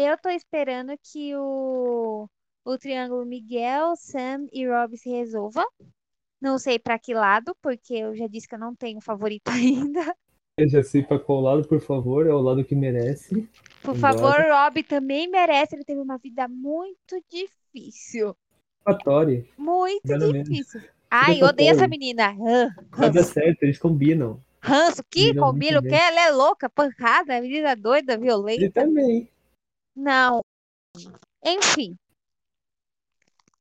Eu 0.00 0.16
tô 0.16 0.28
esperando 0.28 0.92
que 1.02 1.34
o, 1.34 2.28
o 2.64 2.78
triângulo 2.78 3.26
Miguel, 3.26 3.96
Sam 3.96 4.46
e 4.52 4.64
Rob 4.64 4.96
se 4.96 5.10
resolva. 5.10 5.64
Não 6.40 6.56
sei 6.56 6.78
pra 6.78 7.00
que 7.00 7.12
lado, 7.12 7.52
porque 7.60 7.94
eu 7.94 8.14
já 8.14 8.28
disse 8.28 8.46
que 8.46 8.54
eu 8.54 8.60
não 8.60 8.76
tenho 8.76 9.00
favorito 9.00 9.48
ainda. 9.50 10.14
Eu 10.56 10.68
já 10.68 10.84
sei 10.84 11.02
pra 11.02 11.18
qual 11.18 11.40
lado, 11.40 11.66
por 11.66 11.80
favor, 11.80 12.28
é 12.28 12.32
o 12.32 12.38
lado 12.40 12.64
que 12.64 12.76
merece. 12.76 13.48
Por 13.82 13.96
Vambora. 13.96 14.44
favor, 14.44 14.52
Rob 14.52 14.84
também 14.84 15.26
merece. 15.28 15.74
Ele 15.74 15.84
teve 15.84 16.00
uma 16.00 16.16
vida 16.16 16.46
muito 16.46 17.20
difícil. 17.28 18.36
Satisfatório. 18.84 19.48
Muito 19.58 20.06
menos. 20.06 20.48
difícil. 20.48 20.80
Ai, 21.10 21.38
pra 21.38 21.48
odeio 21.48 21.70
essa 21.72 21.88
menina. 21.88 22.36
Vai 22.90 23.10
dar 23.10 23.24
certo, 23.24 23.64
eles 23.64 23.78
combinam. 23.78 24.40
Ranço, 24.62 25.02
que 25.10 25.34
combina 25.34 25.80
o 25.80 25.82
quê? 25.82 25.94
Ela 25.94 26.28
é 26.28 26.30
louca, 26.30 26.70
pancada, 26.70 27.40
menina 27.40 27.74
doida, 27.74 28.12
Ele 28.12 28.22
violenta. 28.22 28.70
também. 28.80 29.28
Não. 29.98 30.40
Enfim. 31.44 31.98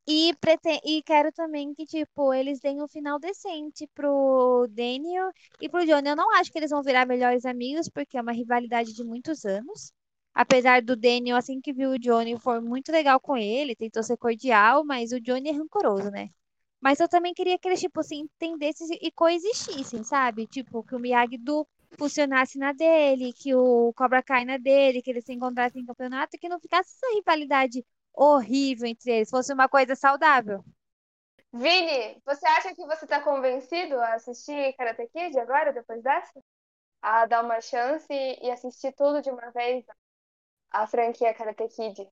E, 0.09 0.33
preten- 0.39 0.79
e 0.85 1.03
quero 1.03 1.31
também 1.33 1.73
que, 1.73 1.85
tipo, 1.85 2.33
eles 2.33 2.59
deem 2.61 2.81
um 2.81 2.87
final 2.87 3.19
decente 3.19 3.85
pro 3.93 4.65
Daniel 4.69 5.29
e 5.61 5.67
pro 5.69 5.85
Johnny. 5.85 6.09
Eu 6.09 6.15
não 6.15 6.33
acho 6.37 6.51
que 6.51 6.57
eles 6.57 6.71
vão 6.71 6.81
virar 6.81 7.05
melhores 7.05 7.45
amigos, 7.45 7.89
porque 7.89 8.17
é 8.17 8.21
uma 8.21 8.31
rivalidade 8.31 8.93
de 8.93 9.03
muitos 9.03 9.43
anos. 9.45 9.91
Apesar 10.33 10.81
do 10.81 10.95
Daniel, 10.95 11.35
assim 11.37 11.59
que 11.59 11.73
viu 11.73 11.91
o 11.91 11.99
Johnny, 11.99 12.39
foi 12.39 12.59
muito 12.61 12.91
legal 12.91 13.19
com 13.19 13.35
ele, 13.35 13.75
tentou 13.75 14.01
ser 14.03 14.17
cordial, 14.17 14.85
mas 14.85 15.11
o 15.11 15.19
Johnny 15.19 15.49
é 15.49 15.51
rancoroso, 15.53 16.09
né? 16.11 16.29
Mas 16.79 16.99
eu 16.99 17.09
também 17.09 17.33
queria 17.33 17.57
que 17.59 17.67
eles, 17.67 17.79
tipo, 17.81 18.01
se 18.03 18.15
entendessem 18.15 18.87
e 19.01 19.11
coexistissem, 19.11 20.03
sabe? 20.03 20.47
Tipo, 20.47 20.83
que 20.83 20.95
o 20.95 20.99
Miyagi-Do 20.99 21.67
funcionasse 21.97 22.57
na 22.57 22.73
dele, 22.73 23.33
que 23.33 23.55
o 23.55 23.91
Cobra 23.93 24.21
Kai 24.21 24.45
na 24.45 24.57
dele, 24.57 25.01
que 25.01 25.09
eles 25.09 25.25
se 25.25 25.33
encontrassem 25.33 25.81
em 25.81 25.85
campeonato 25.85 26.35
e 26.35 26.39
que 26.39 26.49
não 26.49 26.59
ficasse 26.59 26.95
essa 26.95 27.15
rivalidade 27.15 27.85
horrível 28.13 28.87
entre 28.87 29.11
eles, 29.11 29.29
fosse 29.29 29.53
uma 29.53 29.67
coisa 29.67 29.95
saudável. 29.95 30.63
Vini, 31.53 32.21
você 32.25 32.45
acha 32.45 32.75
que 32.75 32.85
você 32.85 33.07
tá 33.07 33.21
convencido 33.21 33.95
a 33.99 34.15
assistir 34.15 34.73
Karate 34.73 35.07
Kid 35.07 35.39
agora, 35.39 35.73
depois 35.73 36.03
dessa? 36.03 36.39
A 37.01 37.25
dar 37.25 37.43
uma 37.43 37.61
chance 37.61 38.07
e 38.11 38.51
assistir 38.51 38.93
tudo 38.93 39.21
de 39.21 39.29
uma 39.29 39.49
vez? 39.51 39.85
A 40.69 40.85
franquia 40.85 41.33
Karate 41.33 41.67
Kid. 41.69 42.07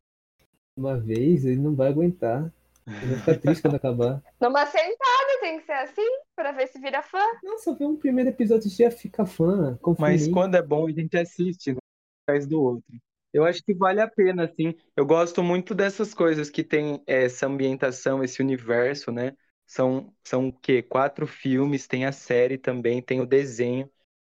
Uma 0.76 0.98
vez 0.98 1.45
ele 1.45 1.62
não 1.62 1.76
vai 1.76 1.89
aguentar. 1.89 2.52
Ele 2.88 3.08
vai 3.08 3.19
ficar 3.19 3.39
triste 3.39 3.62
quando 3.62 3.76
acabar. 3.76 4.21
Numa 4.39 4.65
sentada 4.65 5.39
tem 5.41 5.60
que 5.60 5.65
ser 5.65 5.74
assim, 5.74 6.08
pra 6.36 6.52
ver 6.52 6.67
se 6.67 6.80
vira 6.80 7.02
fã. 7.02 7.24
Não, 7.43 7.58
só 7.58 7.74
ver 7.74 7.86
um 7.86 7.95
primeiro 7.95 8.30
episódio 8.30 8.67
e 8.67 8.69
já 8.69 8.91
fica 8.91 9.26
fã. 9.26 9.76
Confia 9.82 10.06
Mas 10.06 10.28
quando 10.28 10.56
é 10.56 10.62
bom, 10.62 10.88
a 10.88 10.91
gente 10.91 11.17
assiste, 11.17 11.74
né? 11.74 11.80
Atrás 12.28 12.45
do 12.45 12.62
outro. 12.62 12.95
Eu 13.34 13.43
acho 13.43 13.62
que 13.63 13.74
vale 13.74 14.00
a 14.00 14.08
pena, 14.08 14.45
assim. 14.45 14.74
Eu 14.95 15.06
gosto 15.06 15.43
muito 15.43 15.76
dessas 15.76 16.13
coisas 16.13 16.50
que 16.50 16.63
tem 16.63 17.04
essa 17.06 17.48
ambientação, 17.48 18.24
esse 18.24 18.41
universo, 18.41 19.12
né? 19.12 19.36
São, 19.65 20.13
são 20.24 20.48
o 20.50 20.54
quê? 20.54 20.82
Quatro 20.82 21.26
filmes, 21.26 21.88
tem 21.88 22.06
a 22.06 22.12
série 22.12 22.58
também, 22.58 23.02
tem 23.02 23.19
o 23.19 23.26
desenho. 23.26 23.89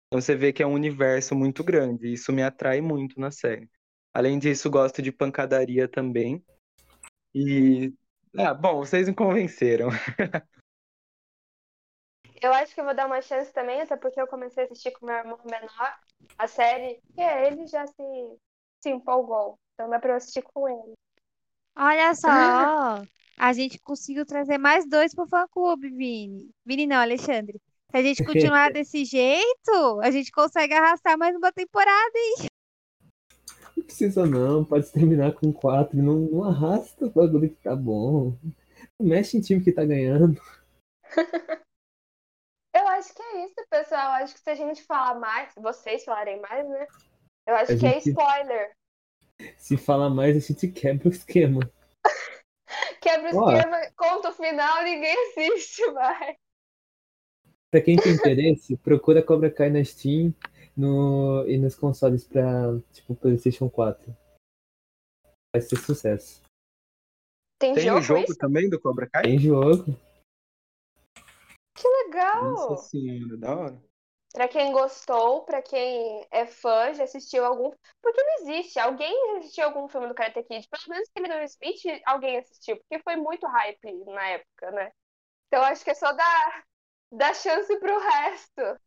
Então 0.07 0.21
você 0.21 0.35
vê 0.35 0.53
que 0.53 0.61
é 0.61 0.67
um 0.67 0.73
universo 0.73 1.35
muito 1.35 1.63
grande. 1.63 2.07
e 2.07 2.13
Isso 2.13 2.31
me 2.31 2.43
atrai 2.43 2.81
muito 2.81 3.19
na 3.19 3.31
série. 3.31 3.67
Além 4.13 4.37
disso, 4.37 4.69
gosto 4.69 5.01
de 5.01 5.11
pancadaria 5.11 5.87
também. 5.87 6.43
E. 7.33 7.91
Ah, 8.37 8.53
bom, 8.53 8.77
vocês 8.77 9.07
me 9.07 9.15
convenceram. 9.15 9.89
Eu 12.41 12.51
acho 12.51 12.73
que 12.73 12.81
eu 12.81 12.85
vou 12.85 12.93
dar 12.93 13.05
uma 13.05 13.21
chance 13.21 13.53
também, 13.53 13.79
até 13.79 13.95
porque 13.95 14.19
eu 14.19 14.27
comecei 14.27 14.63
a 14.63 14.65
assistir 14.65 14.91
com 14.91 15.05
meu 15.05 15.15
irmão 15.15 15.39
menor 15.45 15.97
a 16.37 16.47
série, 16.47 16.99
e 17.17 17.21
ele 17.21 17.65
já 17.67 17.87
se, 17.87 18.03
se 18.81 18.89
empolgou. 18.89 19.57
Então 19.73 19.89
dá 19.89 19.97
pra 19.97 20.11
eu 20.11 20.15
assistir 20.17 20.41
com 20.41 20.67
ele. 20.67 20.93
Olha 21.75 22.13
só, 22.13 22.27
a 23.37 23.53
gente 23.53 23.79
conseguiu 23.79 24.25
trazer 24.25 24.57
mais 24.57 24.87
dois 24.87 25.15
pro 25.15 25.27
fã-clube, 25.27 25.89
Vini. 25.89 26.49
Vini 26.65 26.85
não, 26.85 26.97
Alexandre. 26.97 27.61
Se 27.89 27.97
a 27.97 28.01
gente 28.01 28.25
continuar 28.25 28.71
desse 28.73 29.05
jeito, 29.05 30.01
a 30.01 30.11
gente 30.11 30.31
consegue 30.31 30.73
arrastar 30.73 31.17
mais 31.17 31.35
uma 31.35 31.51
temporada. 31.51 32.19
Não 33.83 33.87
precisa 33.87 34.25
não, 34.25 34.63
pode 34.63 34.89
terminar 34.93 35.33
com 35.33 35.51
quatro. 35.51 35.97
Não, 36.01 36.15
não 36.15 36.43
arrasta 36.45 37.05
o 37.05 37.09
bagulho 37.09 37.49
que 37.49 37.61
tá 37.61 37.75
bom. 37.75 38.37
Não 38.97 39.09
mexe 39.09 39.37
em 39.37 39.41
time 39.41 39.61
que 39.61 39.73
tá 39.73 39.83
ganhando. 39.83 40.41
Eu 42.73 42.87
acho 42.87 43.13
que 43.13 43.21
é 43.21 43.45
isso, 43.45 43.55
pessoal. 43.69 44.17
Eu 44.19 44.23
acho 44.23 44.33
que 44.35 44.39
se 44.39 44.49
a 44.49 44.55
gente 44.55 44.81
falar 44.83 45.19
mais, 45.19 45.53
vocês 45.57 46.05
falarem 46.05 46.39
mais, 46.39 46.67
né? 46.67 46.87
Eu 47.45 47.55
acho 47.55 47.73
A 47.73 47.77
que 47.77 47.85
é 47.85 47.93
gente- 47.99 48.09
spoiler. 48.09 48.71
Se 49.57 49.75
falar 49.75 50.09
mais, 50.09 50.37
a 50.37 50.39
gente 50.39 50.69
quebra 50.69 51.09
o 51.09 51.11
esquema. 51.11 51.59
Quebra 53.01 53.35
o 53.35 53.39
Ó. 53.39 53.51
esquema, 53.51 53.77
conta 53.97 54.29
o 54.29 54.33
final, 54.33 54.83
ninguém 54.83 55.13
assiste, 55.27 55.85
vai. 55.91 56.35
Pra 57.69 57.81
quem 57.81 57.97
tem 57.97 58.13
interesse, 58.13 58.77
procura 58.77 59.21
Cobra 59.21 59.51
Kai 59.51 59.69
na 59.69 59.83
Steam 59.83 60.33
no, 60.75 61.45
e 61.47 61.57
nos 61.57 61.75
consoles 61.75 62.23
pra, 62.23 62.79
tipo, 62.91 63.15
PlayStation 63.15 63.69
4. 63.69 64.15
Vai 65.53 65.61
ser 65.61 65.77
sucesso. 65.77 66.41
Tem, 67.59 67.75
Tem 67.75 67.83
jogo, 67.83 68.01
jogo 68.01 68.35
também 68.37 68.69
do 68.69 68.79
Cobra 68.79 69.07
Kai? 69.09 69.23
Tem 69.23 69.39
jogo. 69.39 69.85
Que 71.75 71.87
legal! 71.87 72.51
Nossa 72.51 72.89
senhora, 72.89 73.37
da 73.37 73.55
hora. 73.55 73.83
Pra 74.33 74.47
quem 74.47 74.71
gostou, 74.71 75.43
pra 75.43 75.61
quem 75.61 76.25
é 76.31 76.47
fã, 76.47 76.91
já 76.93 77.03
assistiu 77.03 77.45
algum. 77.45 77.71
Porque 78.01 78.23
não 78.23 78.35
existe. 78.41 78.79
Alguém 78.79 79.13
já 79.33 79.39
assistiu 79.39 79.65
algum 79.65 79.87
filme 79.87 80.07
do 80.07 80.15
Karate 80.15 80.41
Kid? 80.43 80.67
Pelo 80.67 80.83
menos 80.89 81.07
aquele 81.09 81.27
do 81.27 81.35
Will 81.35 81.45
Smith, 81.45 82.01
alguém 82.03 82.37
assistiu. 82.37 82.77
Porque 82.77 83.03
foi 83.03 83.15
muito 83.15 83.45
hype 83.45 84.05
na 84.05 84.27
época, 84.29 84.71
né? 84.71 84.91
Então 85.47 85.63
acho 85.63 85.83
que 85.83 85.91
é 85.91 85.95
só 85.95 86.11
dar, 86.11 86.65
dar 87.13 87.35
chance 87.35 87.79
pro 87.79 87.99
resto. 87.99 88.81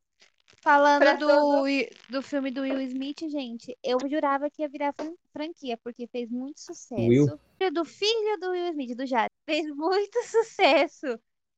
Falando 0.67 1.15
do, 1.15 1.71
do 2.09 2.23
filme 2.23 2.51
do 2.51 2.63
Will 2.63 2.81
Smith, 2.81 3.21
gente, 3.31 3.77
eu 3.83 4.07
jurava 4.09 4.51
que 4.51 4.63
ia 4.63 4.69
virar 4.69 4.93
fran- 4.93 5.15
franquia, 5.33 5.77
porque 5.79 6.07
fez 6.09 6.29
muito 6.31 6.61
sucesso. 6.61 7.31
Will? 7.31 7.39
Filho 7.59 7.73
Do 7.73 7.85
filho 7.85 8.39
do 8.41 8.51
Will 8.51 8.69
Smith, 8.73 8.97
do 8.97 9.07
Jared, 9.07 9.33
fez 9.47 9.67
muito 9.75 10.19
sucesso. 10.27 11.07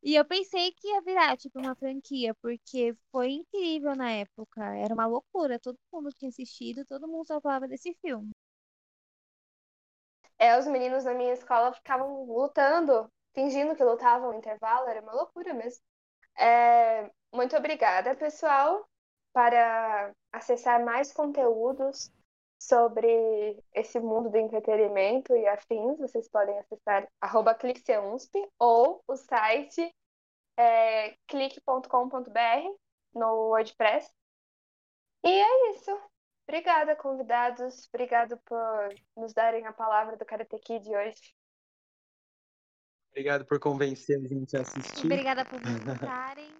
E 0.02 0.14
eu 0.14 0.24
pensei 0.24 0.72
que 0.72 0.86
ia 0.88 1.00
virar, 1.02 1.36
tipo, 1.38 1.58
uma 1.58 1.74
franquia, 1.74 2.34
porque 2.42 2.94
foi 3.10 3.30
incrível 3.32 3.96
na 3.96 4.10
época. 4.12 4.62
Era 4.76 4.94
uma 4.94 5.06
loucura. 5.06 5.58
Todo 5.58 5.78
mundo 5.92 6.10
tinha 6.12 6.28
assistido, 6.28 6.84
todo 6.84 7.08
mundo 7.08 7.26
só 7.26 7.40
falava 7.40 7.66
desse 7.66 7.94
filme. 8.02 8.30
É, 10.38 10.56
os 10.58 10.66
meninos 10.66 11.04
na 11.04 11.14
minha 11.14 11.32
escola 11.32 11.72
ficavam 11.72 12.24
lutando, 12.24 13.10
fingindo 13.34 13.74
que 13.76 13.84
lutavam 13.84 14.32
no 14.32 14.38
intervalo, 14.38 14.88
era 14.88 15.00
uma 15.00 15.12
loucura 15.12 15.52
mesmo. 15.54 15.82
É, 16.38 17.10
muito 17.32 17.56
obrigada, 17.56 18.14
pessoal, 18.16 18.88
para 19.32 20.12
acessar 20.32 20.84
mais 20.84 21.12
conteúdos 21.12 22.10
sobre 22.58 23.62
esse 23.72 24.00
mundo 24.00 24.30
do 24.30 24.36
entretenimento 24.36 25.34
e 25.36 25.46
afins. 25.46 25.98
Vocês 25.98 26.28
podem 26.28 26.58
acessar 26.58 27.08
arroba 27.20 27.54
cliqueunsp 27.54 28.34
ou 28.58 29.02
o 29.06 29.16
site 29.16 29.94
é, 30.58 31.16
clique.com.br 31.28 32.76
no 33.14 33.50
WordPress. 33.50 34.12
E 35.24 35.28
é 35.28 35.70
isso. 35.70 35.90
Obrigada, 36.48 36.96
convidados. 36.96 37.88
Obrigado 37.92 38.38
por 38.38 38.94
nos 39.16 39.32
darem 39.32 39.66
a 39.66 39.72
palavra 39.72 40.16
do 40.16 40.24
Karate 40.24 40.58
Kid 40.58 40.88
hoje. 40.88 41.34
Obrigado 43.10 43.44
por 43.44 43.58
convencer 43.58 44.18
a 44.18 44.26
gente 44.26 44.56
a 44.56 44.62
assistir. 44.62 45.06
Obrigada 45.06 45.44
por 45.44 45.60
escutarem. 45.62 46.54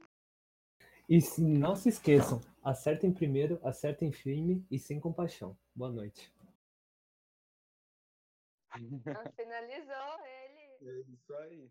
E 1.09 1.19
não 1.41 1.75
se 1.75 1.89
esqueçam, 1.89 2.41
acertem 2.69 3.11
primeiro, 3.13 3.59
acertem 3.65 4.13
firme 4.13 4.67
e 4.71 4.79
sem 4.79 5.01
compaixão. 5.01 5.57
Boa 5.75 5.91
noite. 5.91 6.31
Finalizou 9.37 10.27
ele. 10.27 10.91
É 10.91 11.01
isso 11.11 11.35
aí. 11.37 11.71